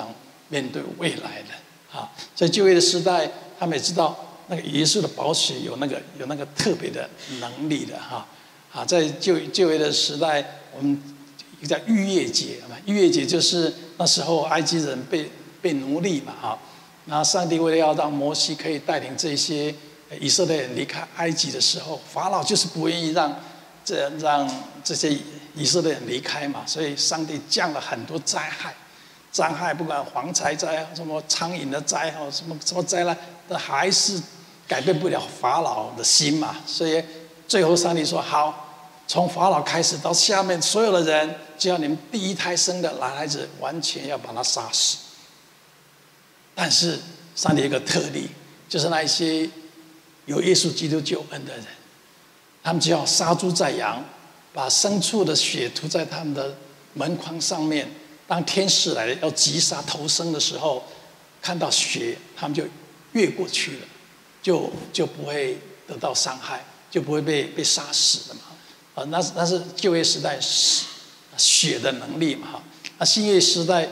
[0.50, 4.14] 面对未来的啊，在旧约的时代，他们也知道
[4.50, 8.28] 那个耶稣的宝血有那个有那个特别的能力的哈
[8.74, 10.46] 啊，在旧旧约的时代，
[10.78, 11.02] 我们
[11.58, 16.60] 一个叫逾越节嘛，逾越节就是那时候埃及人被被奴隶嘛哈，
[17.06, 19.74] 那上帝为了要让摩西可以带领这些
[20.20, 23.34] 以色列人离开埃及的时候，法老就是不愿意让
[23.84, 24.50] 这让
[24.84, 25.18] 这些
[25.56, 28.74] 以色列人离开嘛，所以上帝降了很多灾害。
[29.32, 33.18] 灾害不管蝗灾灾、什么苍蝇的灾哦，什么什么灾难，
[33.50, 34.18] 那还是
[34.66, 36.56] 改变不了法老的心嘛。
[36.66, 37.04] 所以
[37.46, 45.00] 最后上帝说：“好，从法老开始到下面所有的人，只要你们第一胎生的男孩子，完全要把他杀死。”
[46.56, 46.98] 但是
[47.36, 48.30] 上帝一个特例，
[48.70, 49.50] 就是那一些
[50.26, 51.66] 有耶稣基督救恩的人，
[52.64, 54.04] 他们只要杀猪宰羊，
[54.54, 56.56] 把牲畜的血涂在他们的
[56.94, 57.88] 门框上面。
[58.28, 60.84] 当天使来了要击杀头生的时候，
[61.42, 62.64] 看到血，他们就
[63.12, 63.88] 越过去了，
[64.42, 68.42] 就就不会得到伤害，就不会被被杀死了嘛。
[68.96, 70.86] 啊，那是那是旧约时代血
[71.38, 72.48] 血的能力嘛。
[72.54, 72.64] 哈，
[72.98, 73.88] 那新约时代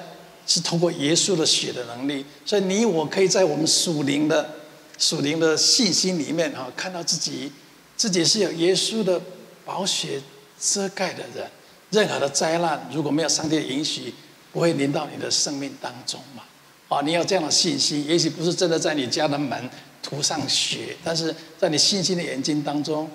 [0.48, 4.50] 是通过耶稣的血的能力，所以你我可以在我们属灵的
[4.98, 7.52] 属灵的信心里面哈，看到自己
[7.98, 9.22] 自己是有耶稣的
[9.66, 10.22] 宝血
[10.60, 11.50] 遮盖的人。
[11.92, 14.12] 任何的灾难，如果没有上帝的允许，
[14.52, 16.42] 不会临到你的生命当中嘛？
[16.90, 19.70] 啊，你有这样的信心，也许不是真的在你家的门
[20.02, 23.08] 涂上血，但是在你信心的眼睛当中，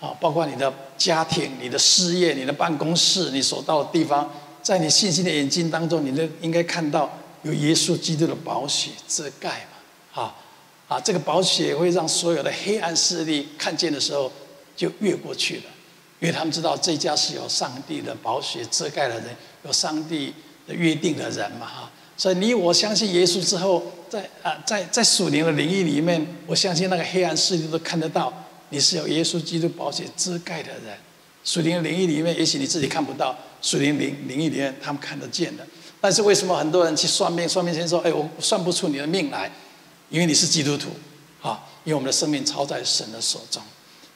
[0.00, 4.32] 啊，包括你的家庭、你的事业、你的办公室、你所到的地方，
[4.62, 9.73] 在你信心的眼睛当中，你都应该看到有耶稣基督的宝血遮盖嘛？
[10.88, 14.30] 啊，这个宝血会让所有的黑暗势力看见的时候，
[14.76, 15.62] 就越过去了。
[16.20, 20.32] 因为他们知道这家是有上帝的宝血遮盖的人，有上帝
[20.66, 28.32] 的约定的人嘛哈，所以你我相信耶稣之后，在啊在在属灵的领域里面，我相信那个黑暗势力都看得到
[28.70, 30.96] 你是有耶稣基督宝血遮盖的人。
[31.42, 35.66] 属灵的领域里面，也许你自己看不到，属灵领领域里面他们看得见的。
[36.00, 37.46] 但是为什么很多人去算命？
[37.46, 39.50] 算命先生说：“哎，我算不出你的命来，
[40.14, 40.90] 因为你是基督徒，
[41.42, 43.60] 啊，因为我们的生命操在神的手中。”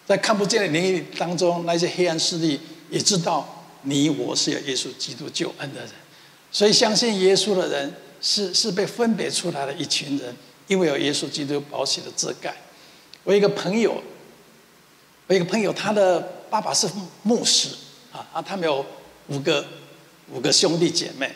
[0.07, 5.91] 在看不见的领域当中，那些黑暗势力也知道你我是有耶稣基督救恩的人，
[6.53, 10.37] 所以相信耶稣的人是是被分别出来的一群人，
[10.69, 12.55] 因为有耶稣基督保险的遮盖。
[13.25, 14.01] 我一个朋友，
[15.27, 16.89] 我一个朋友，他的爸爸是
[17.25, 17.71] 牧师
[18.13, 18.87] 啊啊，他们有
[19.27, 19.67] 五个
[20.33, 21.31] 五个兄弟姐妹，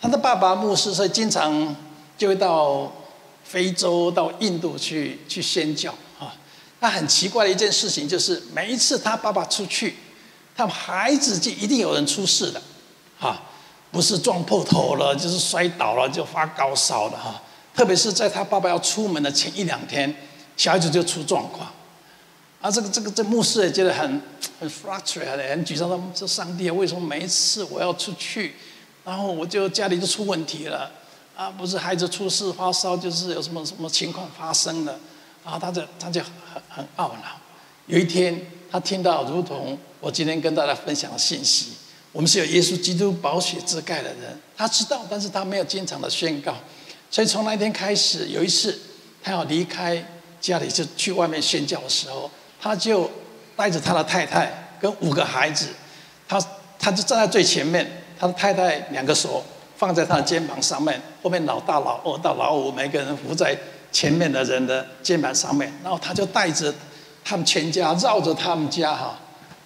[0.00, 1.76] 他的爸爸牧师，所以经常
[2.16, 2.90] 就会到
[3.48, 6.36] 非洲、到印度去去宣教啊。
[6.80, 9.96] 他很奇怪的一件事情就是，每一次他爸爸出去，
[10.54, 12.62] 他们孩子就一定有人出事的，
[13.18, 13.42] 啊，
[13.90, 17.42] 不是撞破头了，就是摔倒了，就发高烧了哈。
[17.74, 20.14] 特别是在他爸爸要出门的前一两天，
[20.56, 21.72] 小孩子就出状况，
[22.60, 24.20] 啊，这个这个这牧师也觉得很
[24.60, 25.88] 很 frustrated，很沮丧。
[25.88, 28.56] 他说：“上帝啊，为什么每一次我要出去，
[29.04, 30.90] 然后我就家里就出问题了？
[31.38, 34.98] 啊，不是孩子出事发烧，就是有什么什么情况发生了。”
[35.44, 37.40] 然后他就他就很很懊恼。
[37.86, 41.74] 有一天，他听到如同我今天跟大家分享的信息，
[42.10, 44.36] 我们是有耶稣基督宝血遮盖的人。
[44.56, 46.56] 他知道，但是他没有经常的宣告。
[47.08, 48.76] 所以从那一天开始，有一次
[49.22, 50.04] 他要离开
[50.40, 52.28] 家里，就去外面宣教的时候，
[52.60, 53.08] 他就
[53.54, 55.68] 带着他的太太跟五个孩子，
[56.26, 56.44] 他
[56.80, 59.44] 他就站在最前面，他的太太两个手
[59.78, 63.56] 放在他的肩膀上面，后面老大、老二到老五，每个人扶在。
[63.90, 66.72] 前面的人的肩膀上面，然后他就带着
[67.24, 69.18] 他们全家绕着他们家哈，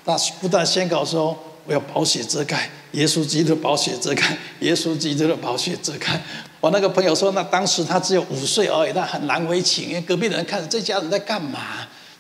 [0.05, 6.23] 那不断宣告说：“我要宝血遮盖，耶稣基督的宝血遮盖，耶稣基督的宝血遮盖。”
[6.61, 11.59] 我那个朋友说，那当时他只有五岁而已，他很难为情，因为隔壁的人看着这家人在干嘛？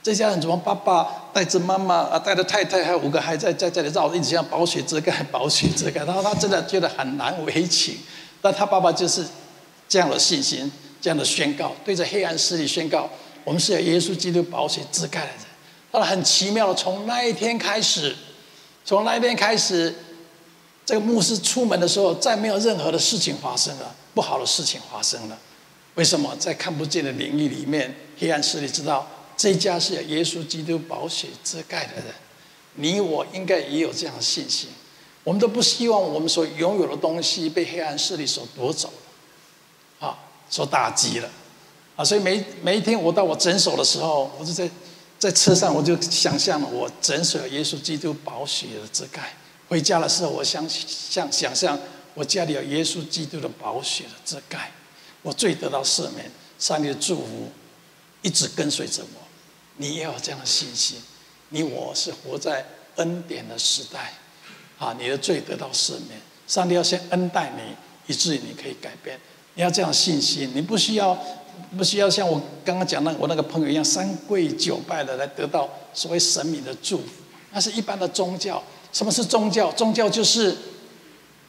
[0.02, 6.04] 这家人怎么爸爸带着妈妈啊，带着太太还有五个孩子在这里绕，一直像宝血遮盖，宝血遮盖。
[6.04, 7.96] 然后他真的觉得很难为情，
[8.40, 9.24] 但他爸爸就是
[9.88, 10.70] 这样的信心。
[11.00, 13.10] 这样的宣告，对着黑暗势力宣告，
[13.42, 15.36] 我们是有耶稣基督宝血遮盖的人。
[15.90, 18.14] 到了很奇妙的，从那一天开始，
[18.84, 19.92] 从那一天开始，
[20.86, 25.36] 这个牧师出门的时候，再没有任何的事情发生了，不好的事情发生了。
[25.96, 26.32] 为什么？
[26.38, 29.04] 在看不见的领域里面，黑暗势力知道
[29.36, 32.14] 这家是耶稣基督宝血遮盖的人。
[32.74, 34.68] 你我应该也有这样的信心。
[35.24, 38.92] 我们都不希望我们所拥有的东西被黑暗势力所夺走，
[40.00, 40.18] 啊，
[40.50, 41.30] 所打击了，
[41.94, 44.68] 啊，所以每每一天我到我诊所的时候，我就在
[45.20, 49.32] 在车上，我就想象了我诊所有耶稣基督宝血的遮盖。
[49.68, 51.78] 回家的时候，我想想想象
[52.14, 54.72] 我家里有耶稣基督的宝血的遮盖，
[55.22, 57.52] 我最得到赦免，上帝的祝福
[58.22, 59.20] 一直跟随着我。
[59.76, 60.98] 你也有这样的信心，
[61.50, 62.64] 你我是活在
[62.96, 64.14] 恩典的时代。
[64.78, 69.16] 啊，你的罪得到赦免，上帝要先恩待你，以至于你可以改变。
[69.54, 71.16] 你要这样信心，你不需要，
[71.78, 77.04] 不需要像我刚刚讲那我那个朋友一样三跪九拜的来得到所谓神明的祝福。
[77.52, 78.60] 那是一般的宗教。
[78.92, 79.70] 什么是宗教？
[79.72, 80.56] 宗教就是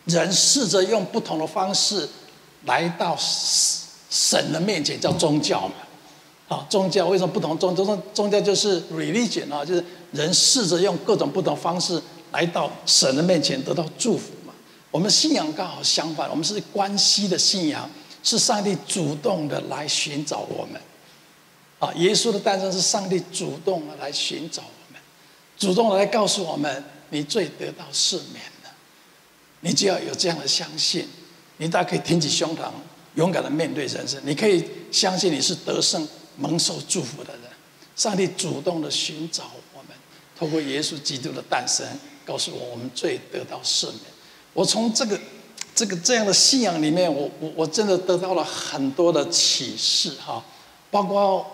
[0.05, 2.07] 人试着用不同的方式
[2.65, 3.17] 来到
[4.11, 5.73] 神的面前，叫宗教嘛。
[6.53, 7.57] 啊，宗教为什么不同？
[7.57, 11.99] 宗宗宗教就是 religion 啊，就是人试着用各种不同方式。
[12.31, 14.51] 来到神的面前得到祝福嘛？
[14.89, 17.87] 我们信仰刚好相反，我们是关系的信仰，
[18.23, 20.81] 是上帝主动的来寻找我们。
[21.77, 24.99] 啊，耶稣的诞生是上帝主动的来寻找我们，
[25.57, 28.71] 主动的来告诉我们，你最得到赦免了。
[29.59, 31.07] 你只要有这样的相信，
[31.57, 32.71] 你大可以挺起胸膛，
[33.13, 34.19] 勇敢的面对人生。
[34.25, 37.43] 你可以相信你是得胜、蒙受祝福的人。
[37.95, 39.95] 上帝主动的寻找我们，
[40.37, 41.85] 透过耶稣基督的诞生。
[42.25, 43.99] 告诉我，我们罪得到赦免。
[44.53, 45.19] 我从这个、
[45.75, 50.41] 这个这样的信仰里面，我我我真的得到了很多的启示哈，
[50.89, 51.45] 包括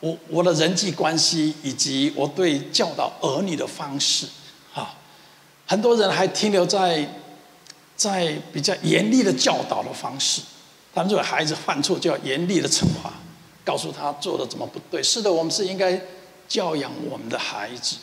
[0.00, 4.26] 我我的人际关系，以及我对教导儿女的方式
[4.70, 4.94] 哈。
[5.66, 7.08] 很多人还停留在
[7.96, 10.42] 在比较严厉的教导的方式，
[10.94, 13.14] 他们认为孩子犯错就要严厉的惩罚，
[13.64, 15.02] 告诉他做的怎么不对。
[15.02, 16.00] 是的，我们是应该
[16.48, 17.96] 教养我们的孩子。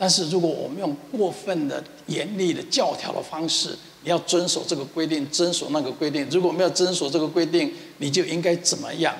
[0.00, 6.24] 但是，如果我们用过分的严厉的教条的方式，你要遵守这个规定，遵守那个规定。
[6.30, 9.12] 如果没有遵守这个规定，你就应该怎么样？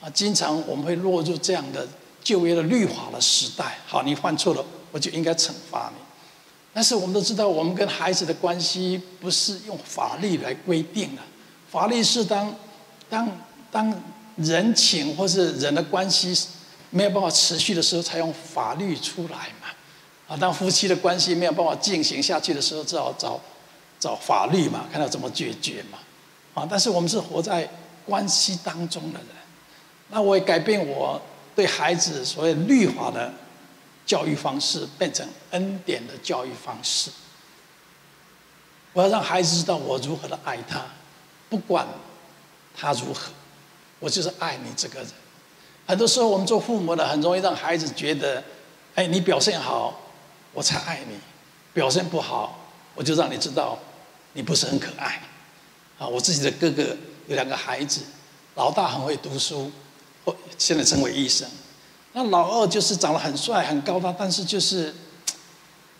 [0.00, 1.86] 啊，经常我们会落入这样的
[2.24, 3.78] 旧约的律法的时代。
[3.86, 6.02] 好，你犯错了，我就应该惩罚你。
[6.74, 11.22] 但是我们都知道，我们跟孩子的关系不是用法律来规定的。
[11.70, 12.52] 法律是当
[13.08, 13.30] 当
[13.70, 14.02] 当
[14.36, 16.48] 人情或是人的关系
[16.90, 19.68] 没有办法持续的时候，才用法律出来嘛。
[20.28, 23.40] 啊，当夫妻的关系没有办法进行下去的时候，只好找
[23.98, 25.98] 找法律嘛，看他怎么解决嘛。
[26.54, 27.68] 啊，但是我们是活在
[28.04, 29.28] 关系当中的人，
[30.08, 31.20] 那我也改变我
[31.54, 33.32] 对孩子所谓律法的
[34.04, 37.10] 教育方式，变成恩典的教育方式。
[38.92, 40.82] 我要让孩子知道我如何的爱他，
[41.50, 41.86] 不管
[42.74, 43.30] 他如何，
[43.98, 45.08] 我就是爱你这个人。
[45.86, 48.42] 很多时候，我们做父母的很容易让孩子觉得，
[48.94, 50.02] 哎，你表现好。
[50.52, 51.14] 我才爱你，
[51.74, 52.58] 表现不好，
[52.94, 53.78] 我就让你知道
[54.32, 55.20] 你不是很可爱。
[55.98, 56.82] 啊，我自己的哥哥
[57.26, 58.00] 有两个孩子，
[58.54, 59.70] 老大很会读书，
[60.56, 61.46] 现在成为医生。
[62.14, 64.94] 那老二就是长得很帅、很高大，但是就是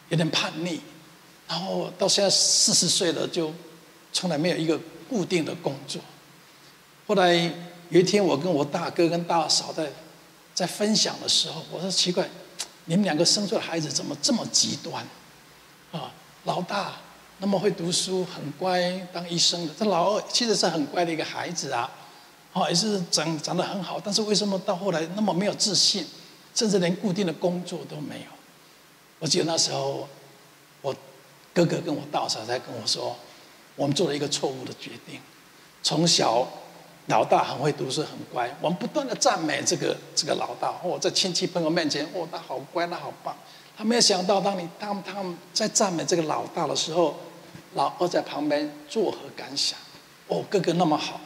[0.09, 0.81] 有点叛逆。
[1.47, 3.53] 然后到现在四十岁了，就
[4.11, 6.01] 从来没有一个固定的工作。
[7.07, 7.53] 后来
[7.89, 9.91] 有一天，我跟我大哥跟大嫂在
[10.55, 12.29] 在分享的时候，我说奇怪。
[12.89, 15.05] 你们两个生出的孩子怎么这么极端？
[15.91, 16.13] 啊，
[16.45, 16.93] 老大
[17.39, 19.75] 那么会读书，很乖，当医生的。
[19.77, 21.91] 这老二其实是很乖的一个孩子啊，
[22.53, 24.01] 啊，也是长长得很好。
[24.01, 26.07] 但是为什么到后来那么没有自信，
[26.55, 28.27] 甚至连固定的工作都没有？
[29.19, 30.09] 我记得那时候，
[30.81, 30.95] 我
[31.53, 33.17] 哥哥跟我大嫂在跟我说，
[33.75, 35.21] 我们做了一个错误的决定，
[35.83, 36.49] 从小。
[37.07, 38.51] 老大很会读书，很乖。
[38.61, 43.37] 我们不断的赞美这个这个老大，哦，在亲戚朋友面前，哦，他好乖，他好棒。
[43.77, 47.15] 他没有想到，当你他们他们在赞美这个老大的时候，
[47.75, 49.79] 老二在旁边作何感想？
[50.29, 51.21] 哦，哥哥那么好，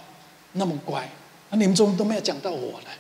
[0.53, 1.09] 那么乖，
[1.49, 2.91] 那你们中都没有讲到我呢？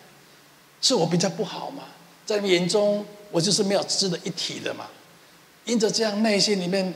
[0.81, 1.83] 是我比较不好吗？
[2.25, 4.87] 在你们眼中，我就是没有值得一提的嘛？
[5.67, 6.95] 因着这样，内心里面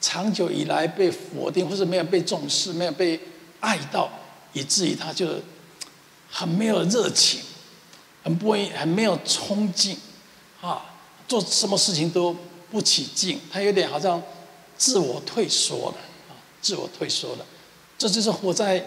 [0.00, 3.20] 长久以来被否定，或是没有被重视，没有被
[3.60, 4.08] 爱到。
[4.52, 5.28] 以至于他就
[6.30, 7.40] 很没有热情，
[8.22, 9.96] 很不会，很没有冲劲，
[10.60, 10.84] 啊，
[11.28, 12.34] 做什么事情都
[12.70, 14.22] 不起劲，他有点好像
[14.76, 15.96] 自我退缩了，
[16.28, 17.46] 啊，自我退缩了，
[17.96, 18.84] 这就是活在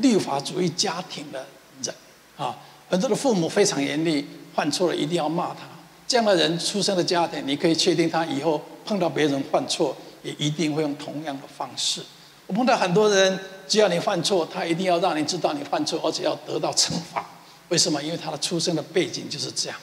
[0.00, 1.46] 律法主义家庭的
[1.82, 1.94] 人，
[2.36, 5.60] 啊，很多的父母非常严厉，犯错了一定要骂他，
[6.06, 12.02] 这样的人出生的家庭，你可以确定他以后碰到别人犯错，也一定会用同样的方式。
[12.46, 13.38] 我碰到很多人，
[13.68, 17.24] 只要你犯错，他一定要让你知道你犯错，而且要得到惩罚。
[17.68, 18.02] 为什么？
[18.02, 19.78] 因为他的出生的背景就是这样。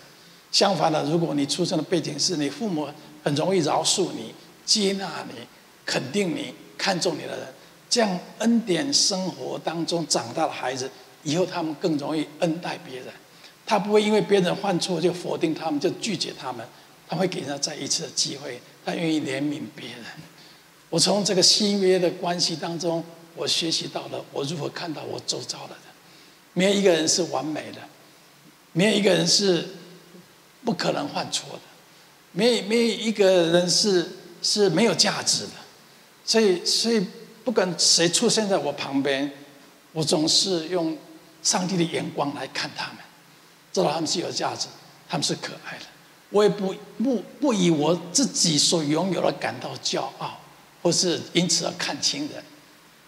[0.52, 2.88] 相反的，如果你出生的背景是你父母
[3.24, 4.34] 很容易饶恕你、
[4.66, 5.36] 接纳你、
[5.86, 7.48] 肯定你、看重你的人，
[7.90, 10.90] 这样恩典生活当中长大的孩子，
[11.24, 13.08] 以后他们更容易恩待别人。
[13.68, 16.66] 他不会因为别人犯错就否定他们，就拒绝他们。
[17.08, 20.06] 他会给人家再一次的机会，他愿意怜悯别人。
[20.90, 23.04] 我从这个新约的关系当中，
[23.36, 25.78] 我学习到了我如何看到我周遭的人。
[26.54, 27.80] 没有一个人是完美的，
[28.72, 29.68] 没有一个人是
[30.64, 31.60] 不可能犯错的，
[32.32, 34.10] 没有没有一个人是
[34.42, 35.52] 是没有价值的。
[36.24, 37.06] 所以所以
[37.44, 39.30] 不管谁出现在我旁边，
[39.92, 40.98] 我总是用
[41.44, 42.98] 上帝的眼光来看他们，
[43.74, 44.68] 知道他们是有价值，
[45.10, 45.86] 他们是可爱的。
[46.30, 46.74] 我也不
[47.04, 50.40] 不不以我自己所拥有的感到骄傲，
[50.82, 52.44] 或是因此而看轻人。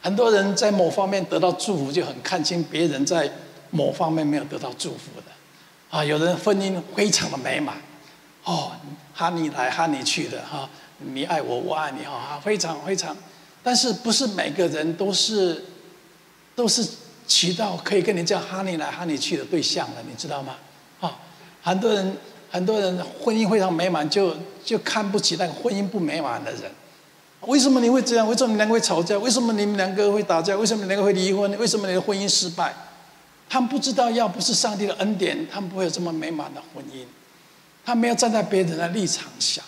[0.08, 3.30] 很多人在某方面得到祝福，就很看清别人在
[3.72, 5.32] 某方面没有得到祝福的。
[5.90, 7.76] 啊，有人婚姻非常的美满，
[8.46, 8.72] 哦，
[9.14, 13.14] 哈你来哈你去的哈，你爱我我爱你哈，非常非常。
[13.62, 15.66] 但是不是每个人都是
[16.56, 16.88] 都是
[17.28, 20.56] 娶到可以跟你这样哈你来哈你去的对象的，你知道吗？
[21.02, 21.20] 啊，
[21.62, 22.16] 很多人。
[22.50, 24.34] 很多人婚姻非常美满，就
[24.64, 26.62] 就看不起那个婚姻不美满的人。
[27.48, 28.28] 为什么你会这样？
[28.28, 29.18] 为什么你们两个会吵架？
[29.18, 30.56] 为什么你们两个会打架？
[30.58, 31.50] 为什么你们两个会离婚？
[31.58, 32.74] 为什么你的婚姻失败？
[33.50, 37.06] 他们不知道，要不是上帝的恩典，他们不会有这么美满的婚姻。
[37.86, 39.64] 他没有站在别人的立场想，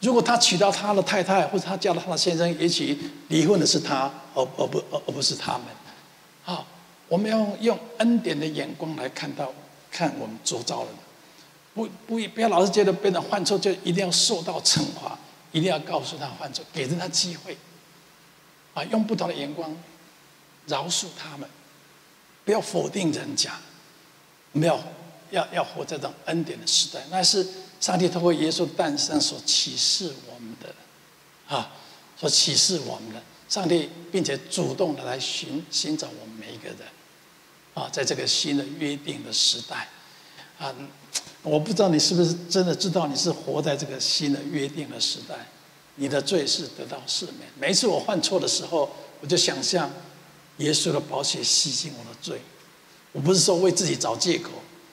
[0.00, 2.98] 如果他娶到他的太太，或者他嫁到他的先生，也许
[3.28, 5.62] 离婚的是他，而而不而而不是他们。
[6.42, 6.66] 好，
[7.08, 9.50] 我们要用恩典的眼光来看到，
[9.90, 10.88] 看我们周遭人。
[11.72, 15.18] 不不不要老是觉得别人犯错就一定要受到惩罚，
[15.54, 17.56] 一定要告诉他犯错，给人他机会，
[18.74, 19.72] 啊，用不同的眼光
[20.66, 21.48] 饶恕他们，
[22.44, 23.56] 不要否定人家，
[24.50, 24.76] 没有
[25.30, 27.46] 要要活在这种恩典的时代，那是
[27.80, 30.74] 上帝透过耶稣诞生所启示我们的，
[31.46, 31.70] 啊，
[32.16, 36.78] 所启示我们的上帝，并且主动的来寻寻找我们每一个人，
[37.74, 39.88] 啊，在这个新的约定的时代，
[40.68, 40.74] 啊。
[41.42, 45.34] 我不知道你是不是真的知道你是活在这个新的约定的时代，
[45.96, 47.48] 你的罪是得到赦免。
[47.60, 48.88] 每一次我犯错的时候，
[49.20, 49.90] 我就想象
[50.56, 52.40] 耶稣的宝血洗净我的罪。
[53.12, 54.52] 我不是说为自己找借口，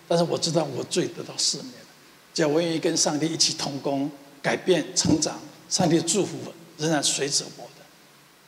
[0.10, 1.88] 但是我知道我罪得到赦免了。
[2.34, 4.12] 只要我愿意跟上帝一起同工、
[4.42, 6.36] 改变、成长，上帝的祝福
[6.78, 7.86] 仍然随着我的。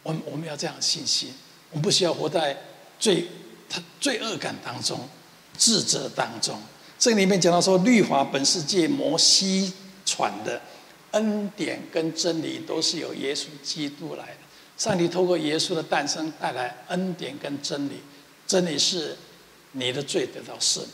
[0.04, 1.34] 我们我们要这样信心，
[1.72, 2.58] 我们不需要活在
[3.00, 3.30] 罪
[3.70, 5.08] 他罪恶感当中、
[5.58, 6.60] 自责当中。
[6.98, 9.74] 这里面讲到说，律法本是借摩西
[10.06, 10.62] 传的，
[11.12, 14.38] 恩典跟真理都是由耶稣基督来的。
[14.78, 18.02] 上帝透过耶稣的诞生带来恩典跟真理，
[18.48, 19.16] 真理是
[19.74, 20.90] 你的罪得到赦免，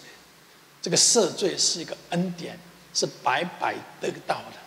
[0.81, 2.59] 这个赦罪是一个恩典，
[2.93, 4.57] 是白白得到的，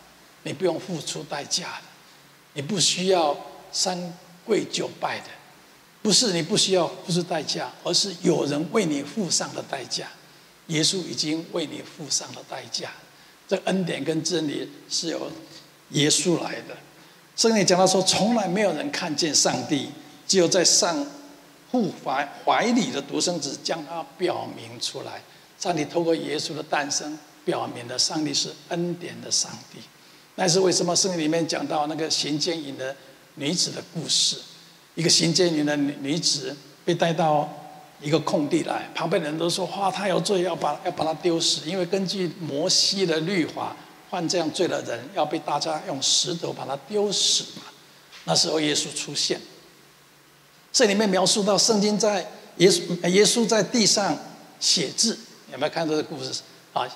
[0.45, 1.85] 你不用付出代价的，
[2.55, 3.37] 你不需要
[3.71, 4.13] 三
[4.47, 5.27] 跪九拜的，
[6.01, 10.07] 不是你不需要付出代价，而是有人为你付上的代价。
[10.73, 12.91] 耶稣已经为你付上了代价，
[13.47, 15.31] 这恩典跟真理是由
[15.91, 16.75] 耶稣来的。
[17.37, 19.91] 圣经讲到说，从来没有人看见上帝，
[20.27, 21.07] 只有在上
[21.71, 25.23] 父怀怀里的独生子将他表明出来。
[25.59, 29.79] 上帝透过耶稣的诞生，表明了上帝是恩典的上帝。
[30.37, 32.97] 那是为什么圣经里面讲到那个行奸淫的
[33.35, 34.39] 女子的故事？
[34.95, 37.59] 一个行奸淫的女女子被带到。
[38.03, 43.77] 一个空地来，旁边的人都说：“哇，他有罪，要把要把他丢死。”因为根据摩西的律法，
[44.11, 47.63] 犯这样罪的人要被大家用石头把他丢死嘛。
[48.25, 49.41] 那时候耶稣出现，
[50.73, 54.19] 这里面描述到圣经在耶稣耶稣在地上
[54.59, 55.19] 写字，
[55.53, 56.41] 有没有看到这个故事
[56.73, 56.87] 啊？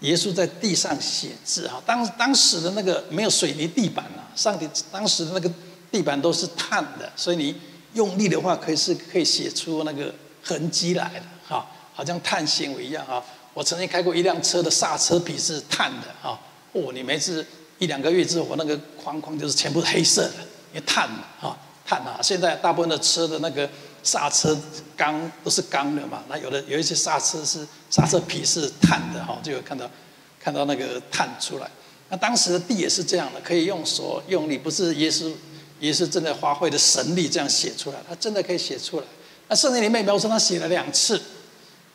[0.00, 5.50] 耶稣在地上写字啊，当当时的那个没有水泥地板啊，上帝当时的那个
[5.90, 7.54] 地板都是碳的，所以你
[7.94, 10.14] 用力的话，可以是可以写出那个。
[10.46, 13.22] 痕迹来的哈，好像碳纤维一样啊。
[13.52, 16.38] 我曾经开过一辆车的刹车皮是碳的哈。
[16.72, 17.44] 哦，你每次
[17.78, 20.34] 一两个月之后，我那个框框就是全部黑色的，
[20.72, 22.20] 因为碳嘛哈，碳啊。
[22.22, 23.68] 现在大部分的车的那个
[24.04, 24.56] 刹车
[24.96, 29.90] 钢都是钢的嘛，那有的有一些刹车是刹车皮是碳的哈，就有看到
[30.38, 31.68] 看到那个碳出来。
[32.08, 35.32] 那当时的地也是这样的，可以用手用力，不是耶稣
[35.80, 39.06] 耶稣正在发挥的神力这样写出来，他真的可以写出来。
[39.48, 41.20] 那圣经里面描述他写了两次，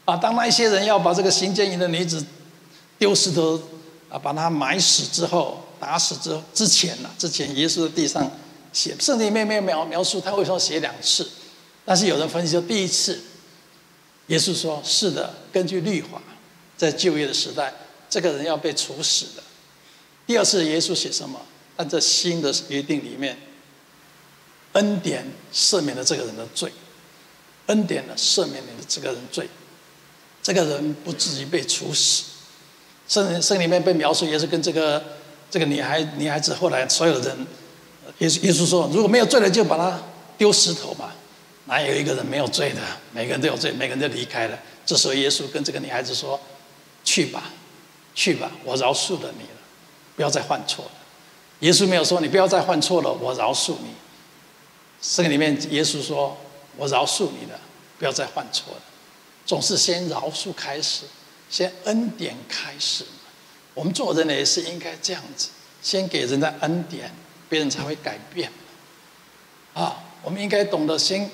[0.06, 2.26] 啊，当那一些人要把这个行奸淫的女子
[2.98, 3.62] 丢石头
[4.10, 8.32] 啊，把她埋死之后，打死之之前呢，之前耶稣在地上
[8.72, 11.30] 写，圣经里面没有描描述他为什么写两次，
[11.84, 13.20] 但是有人分析说，第一次，
[14.28, 16.22] 耶稣说是的，根据律法，
[16.78, 17.74] 在旧约的时代，
[18.10, 19.44] 这个人要被处死的。
[20.26, 21.40] 第二次，耶稣写什么？
[21.76, 23.38] 但在新的约定里面，
[24.74, 26.72] 恩典赦免了这个人的罪，
[27.68, 29.48] 恩典呢赦免你的这个人罪，
[30.42, 32.24] 这个人不至于被处死。
[33.08, 35.04] 圣圣里面被描述也是跟这个
[35.50, 37.48] 这个女孩女孩子后来所有人，
[38.20, 40.02] 耶稣耶稣说，如果没有罪的就把他
[40.38, 41.14] 丢石头吧，
[41.66, 42.82] 哪有一个人没有罪的？
[43.12, 44.58] 每个人都有罪，每个人都离开了。
[44.86, 46.40] 这时候耶稣跟这个女孩子说
[47.04, 47.52] ：“去吧，
[48.16, 49.60] 去吧，我饶恕了你了，
[50.16, 50.92] 不要再犯错了。”
[51.60, 53.94] 耶稣没有说你不要再犯错了，我饶恕你。
[55.02, 56.36] 圣经里面耶稣说
[56.78, 57.60] ：“我饶恕你了，
[58.00, 58.82] 不要再犯错了。”
[59.46, 61.06] 总是先饶恕开始。
[61.50, 63.10] 先恩典开始嘛，
[63.74, 65.50] 我们做人也是应该这样子，
[65.82, 67.12] 先给人的恩典，
[67.50, 68.50] 别人才会改变。
[69.74, 71.30] 啊，我们应该懂得先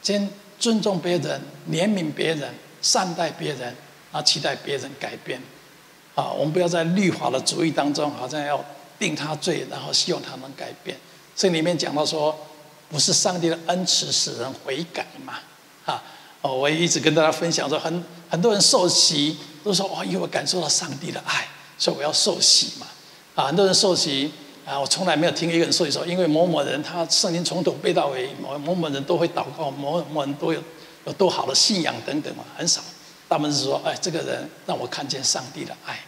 [0.00, 0.26] 先
[0.58, 3.76] 尊重别人，怜悯别人，善待别人，
[4.10, 5.38] 啊，期待别人改变。
[6.14, 8.64] 啊，我们不要在律法的主义当中，好像要
[8.98, 10.96] 定他罪，然后希望他能改变。
[11.36, 12.34] 这里面讲到说，
[12.90, 15.34] 不是上帝的恩慈使人悔改嘛？
[15.84, 16.02] 啊，
[16.40, 19.36] 哦，我也一直跟大家分享说，很很多人受洗。
[19.64, 22.86] 都说哦，因为我感受到上帝的爱，所以我要受洗嘛。
[23.34, 24.32] 啊，很多人受洗
[24.64, 30.62] 啊，我从来没有听一个人受洗说，因为某某人他圣经从头背到尾，某某某人都会祷告，某某人都有
[31.04, 32.80] 有多好的信仰等等嘛，很少。
[33.28, 36.00] 他们是说，哎，这个人让我看见上帝的爱，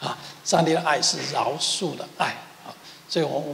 [0.00, 2.34] 啊，上帝的爱是饶恕的爱
[2.66, 2.74] 啊。
[3.08, 3.44] 所以我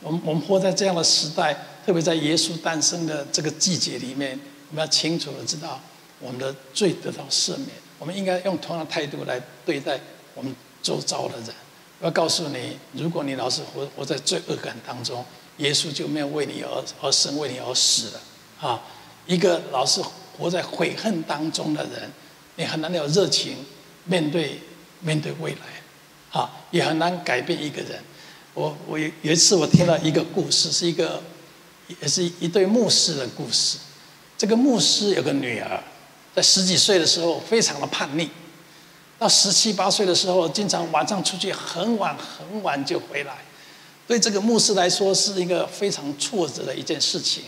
[0.00, 1.56] 我们我们活在这样的时代，
[1.88, 5.80] 特别在耶稣诞生的这个季节里面，我们要清楚的知道
[6.20, 7.68] 我们的罪得到赦免。
[7.98, 9.98] 我们应该用同样的态度来对待
[10.34, 11.46] 我们周遭的人。
[12.00, 15.24] 我要告诉你，如果你老是活活在罪恶感当中，
[15.56, 18.20] 耶稣就没有为你而而生，为你而死了。
[18.60, 18.82] 啊，
[19.26, 20.02] 一个老是
[20.36, 22.12] 活在悔恨当中的人，
[22.56, 23.56] 你很难有热情
[24.04, 24.60] 面对
[25.00, 27.98] 面对未来，啊，也很难改变一个人。
[28.52, 31.22] 我我有有一次我听了一个故事，是一个
[32.00, 33.78] 也是一对牧师的故事。
[34.36, 35.82] 这个牧师有个女儿。
[36.34, 38.28] 在十几岁的时候，非常的叛逆；
[39.18, 43.38] 到十七八岁的时候，经常晚上出去很晚很晚就回来。
[44.06, 47.42] 对这个牧师来说，是一个非常挫折的一件事情。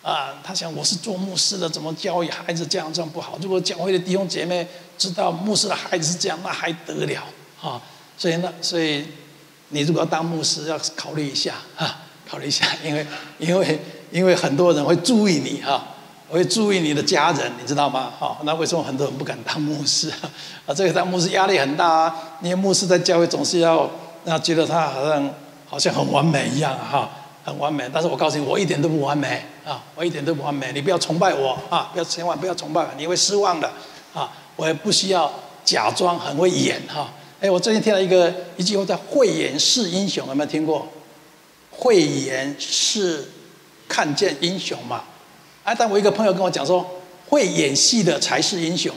[0.00, 3.38] 啊，他想我是做牧师的，怎么教育孩子这样这样不好？
[3.42, 4.66] 如果教会的弟兄姐妹
[4.96, 7.22] 知道牧师的孩子是这样，那还得了
[7.60, 7.82] 啊？
[8.16, 9.04] 所以呢，所以
[9.68, 12.02] 你如果要当牧师，要考虑一下啊，
[12.32, 13.06] 考虑一下， 因为
[13.38, 13.78] 因为
[14.10, 15.88] 因为很多人会注意你哈。
[16.30, 18.10] 会注意你的家人，你知道吗？
[18.18, 20.08] 好，那为什么很多人不敢当牧师
[20.64, 20.72] 啊？
[20.74, 22.38] 这个当牧师压力很大啊！
[22.40, 23.86] 因为牧师在教会总是要，
[24.24, 25.30] 那觉得他好像
[25.68, 27.10] 好像很完美一样哈，
[27.44, 27.86] 很完美。
[27.92, 29.84] 但是我告诉你，我一点都不完美啊！
[29.94, 31.90] 我一点都不完美，你不要崇拜我啊！
[31.92, 33.70] 不要千万不要崇拜我，你会失望的
[34.14, 34.32] 啊！
[34.56, 35.30] 我也不需要
[35.62, 37.10] 假装很会演哈。
[37.42, 40.88] 哎，我最近听了一个一句话叫“慧眼识英雄”，有没有听过？
[41.82, 43.28] 慧眼是
[43.88, 45.02] 看见英雄嘛？
[45.64, 46.88] 哎，但我一个朋友跟我讲说，
[47.28, 48.94] 会演戏的才是英雄。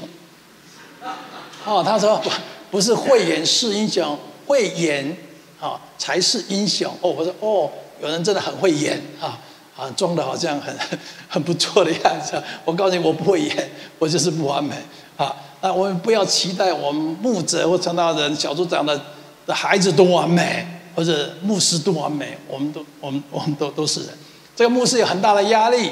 [1.65, 2.29] 哦，他说不
[2.69, 4.15] 不是会演是英雄，
[4.45, 5.17] 会演
[5.59, 6.95] 啊才是英雄。
[7.01, 9.39] 哦，我说哦，有人真的很会演啊
[9.75, 10.71] 啊，装的好像很
[11.27, 12.39] 很不错的样子。
[12.63, 14.75] 我告诉你，我不会演，我就是不完美
[15.17, 15.35] 啊。
[15.61, 19.01] 那我们不要期待我们牧者或传道人、小组长的
[19.47, 20.63] 的孩子多完美，
[20.95, 22.37] 或者牧师多完美。
[22.47, 24.09] 我们都我们我们都都是人。
[24.55, 25.91] 这个牧师有很大的压力。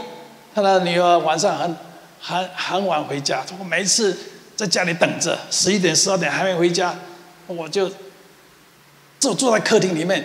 [0.56, 1.76] 他的女儿晚上很
[2.22, 4.16] 很很晚回家，我每一次
[4.56, 6.93] 在家里等着，十一点十二点还没回家，
[7.47, 7.89] 我就
[9.20, 10.24] 坐坐在客厅里面，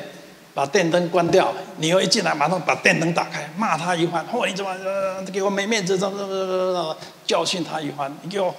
[0.52, 1.50] 把电灯关掉。
[1.78, 4.22] 女儿一进来，马上把电灯打开，骂他一番。
[4.30, 5.96] 嚯，你怎么呃给我没面子？
[5.96, 8.14] 怎么怎么怎么教训他一番？
[8.20, 8.54] 你给我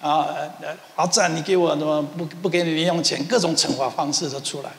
[0.00, 0.28] 啊
[0.94, 3.24] 罚站，你给我怎么不不给你零用钱？
[3.24, 4.70] 各种惩罚方式都出来。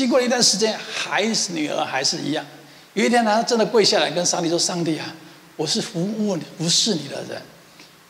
[0.00, 2.42] 经过一段时间，还是女儿还是一样。
[2.94, 5.14] 有一天，他真的跪下来跟上帝说：“上帝啊！”
[5.56, 7.42] 我是服务你、服侍你的人，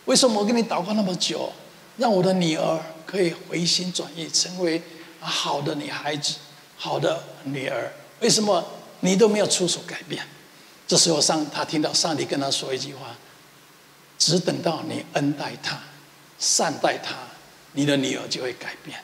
[0.05, 1.53] 为什么我跟你祷告那么久，
[1.97, 4.81] 让我的女儿可以回心转意，成为
[5.19, 6.37] 好的女孩子、
[6.77, 7.93] 好的女儿？
[8.21, 8.65] 为什么
[9.01, 10.25] 你都没有出手改变？
[10.87, 13.09] 这时候上他听到上帝跟他说一句话：
[14.17, 15.77] 只等到你恩待她、
[16.39, 17.17] 善待她，
[17.73, 18.97] 你的女儿就会改变。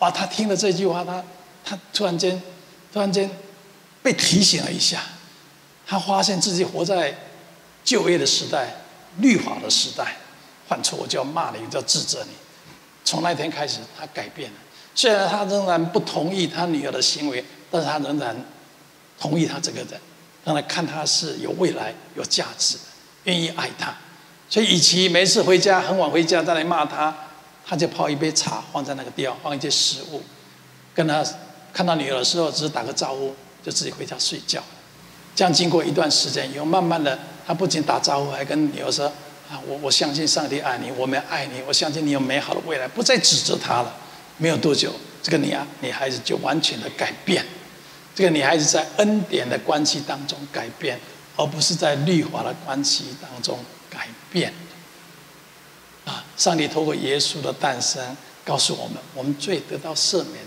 [0.00, 0.10] 哇！
[0.10, 1.22] 他听了这句话，他
[1.64, 2.40] 他突然间
[2.92, 3.30] 突然间
[4.02, 5.02] 被提醒了一下，
[5.86, 7.14] 他发现自己活在。
[7.84, 8.72] 旧约的时代，
[9.18, 10.14] 律法的时代，
[10.68, 12.30] 犯错我就要骂你，就要指责你。
[13.04, 14.56] 从那天开始，他改变了。
[14.94, 18.36] 虽然他仍然不同意他女儿的行为，但是他仍然
[19.18, 20.00] 同意他这个人，
[20.44, 22.84] 让他看他是有未来、有价值的，
[23.24, 23.92] 愿意爱他。
[24.48, 27.12] 所以，与其每次回家很晚回家再来骂他，
[27.66, 30.22] 他就泡一杯茶放在那个地方，放一些食物，
[30.94, 31.24] 跟他
[31.72, 34.62] 看到女儿的时候，只是打个招呼，就自己回家睡觉。
[35.34, 39.06] 这样经过一段时间以后，慢慢的，他不仅打招呼，还跟女儿说
[39.50, 43.94] ：“啊，我我相信上帝爱你，我们爱你，我相信你有美好的未来。”不再指责他了。
[44.38, 44.92] 没有多久，
[45.22, 47.44] 这个女啊女孩子就完全的改变。
[48.14, 50.98] 这个女孩子在恩典的关系当中改变，
[51.36, 53.58] 而不是在律法的关系当中。
[53.90, 54.50] 改变
[56.06, 56.24] 啊！
[56.34, 60.42] 上帝透过耶稣的诞生，告诉我们：我们罪得到赦免，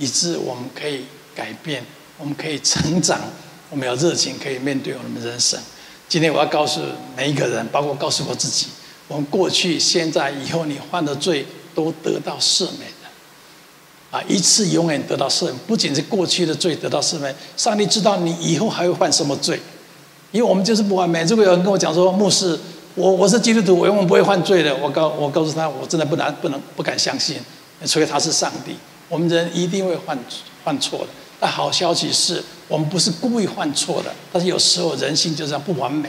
[0.00, 1.04] 以致我们可以
[1.36, 1.84] 改变，
[2.18, 3.20] 我们可以成长，
[3.68, 5.60] 我们有热情可以面对我们的人生。
[6.08, 6.80] 今天我要告诉
[7.14, 8.66] 每一个人，包括告诉我自己：
[9.06, 13.10] 我们过去、现在、以后，你犯的罪都得到赦免了
[14.10, 14.22] 啊！
[14.26, 19.60] 一次永远得到赦免，不仅是过去的罪得到赦免，上帝知道你以后还会犯什么罪。
[20.32, 21.22] 因为我们就是不完美。
[21.24, 22.58] 如果有人跟我讲说，牧师，
[22.94, 27.36] 我我是基督徒，我永远不会犯罪的，我告我告诉他，我真的不难不能不敢相信，
[27.84, 28.76] 除非他是上帝。
[29.10, 30.18] 我们人一定会犯
[30.64, 31.08] 犯错的。
[31.38, 36.08] 但好消息是我们不是故意犯错的，但是有时候人性就这样不完美。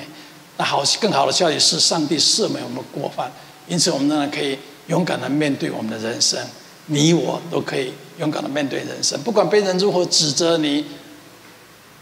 [0.56, 3.30] 那好，更好的消息是上帝赦免我们过犯，
[3.68, 6.40] 因此我们仍然可以勇敢的面对我们的人生。
[6.86, 10.86] 你我都可以勇敢的面对人生，不管别人如何指责你。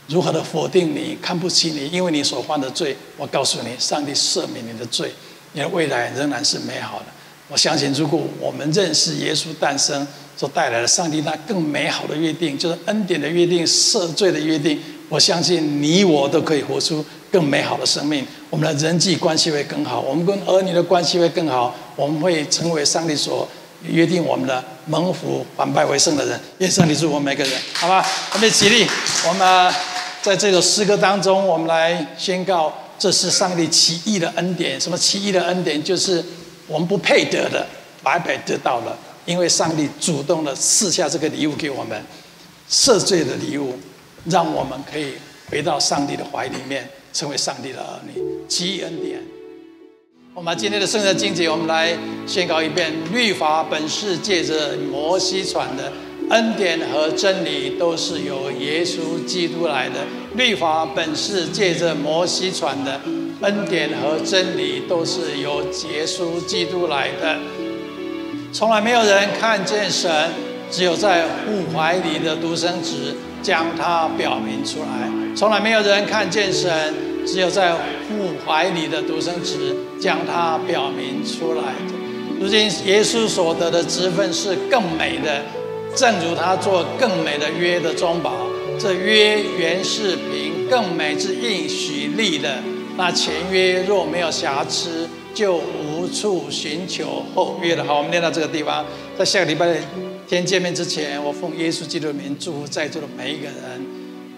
[0.07, 5.13] 如何的否定你，看不起你，因为你所犯的罪，我告诉你，上帝赦免你的罪，
[5.53, 7.05] 你的未来仍然是美好的。
[7.49, 14.79] 我相信，如果我们认识耶稣诞生所带来的上帝那更美好的约定，就是恩典的约定、赦罪的约定，
[15.09, 18.25] 我相信你我都可以活出更美好的生命。
[18.49, 23.47] 我们的人际关系会更好，我们跟儿女的关系会更好，我们会成为上帝所
[23.83, 26.39] 约定我们的蒙福、反败为胜的人。
[26.59, 28.05] 愿上帝祝福我们每个人，好吧？
[28.33, 28.85] 我们起立，
[29.27, 29.73] 我们。
[30.21, 34.79] 在这首诗歌当中，我们来宣告，这是上帝奇异的恩典。
[34.79, 35.81] 什么奇异的恩典？
[35.81, 36.21] 就是
[36.69, 37.67] 我们不配得的，
[38.01, 38.97] 白白得到了。
[39.25, 42.01] 因为上帝主动的赐下这个礼物给我们，
[42.69, 43.77] 赦罪的礼物，
[44.25, 45.13] 让我们可以
[45.49, 48.21] 回到上帝的怀里面，成为上帝的儿女。
[48.47, 49.19] 奇异恩典。
[50.33, 51.95] 我们今天的圣经经节，我们来
[52.25, 55.91] 宣告一遍：律法本是借着摩西传的。
[56.29, 60.05] 恩典和真理都是由耶稣基督来的。
[60.35, 63.01] 律法本是借着摩西传的，
[63.41, 65.61] 恩典和真理都是由
[65.93, 67.37] 耶稣基督来的。
[68.51, 70.11] 从来没有人看见神，
[70.69, 75.09] 只有在父怀里的独生子将他表明出来。
[75.35, 76.93] 从来没有人看见神，
[77.25, 81.63] 只有在父怀里的独生子将他表明出来。
[82.39, 85.41] 如今耶稣所得的职分是更美的。
[85.95, 88.45] 正如他做更美的约的中保，
[88.77, 92.59] 这约原是凭更美之应许立的。
[92.99, 97.81] 那前约若没有瑕疵，就无处寻求后约了。
[97.81, 98.85] 好，我们念到这个地方，
[99.17, 99.73] 在下个礼拜
[100.27, 103.55] 天见面之前，我奉耶稣基督的名祝福在座的每一个人，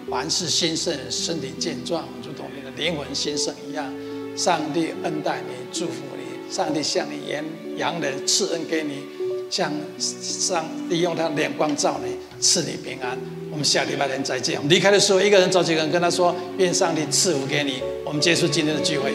[0.08, 3.92] 凡事兴盛，身体健壮，如同你的灵魂兴盛一样。
[4.36, 7.44] 上帝恩待你，祝福你，上帝向你延
[7.76, 9.02] 扬人赐恩给你。
[9.50, 13.18] 向上帝用他的脸光照你，赐你平安。
[13.52, 14.58] 我们下礼拜天再见。
[14.66, 19.12] 离开的时候，一个人找几个人跟他说：“愿上帝赐福给你。”我们结束今天的聚会。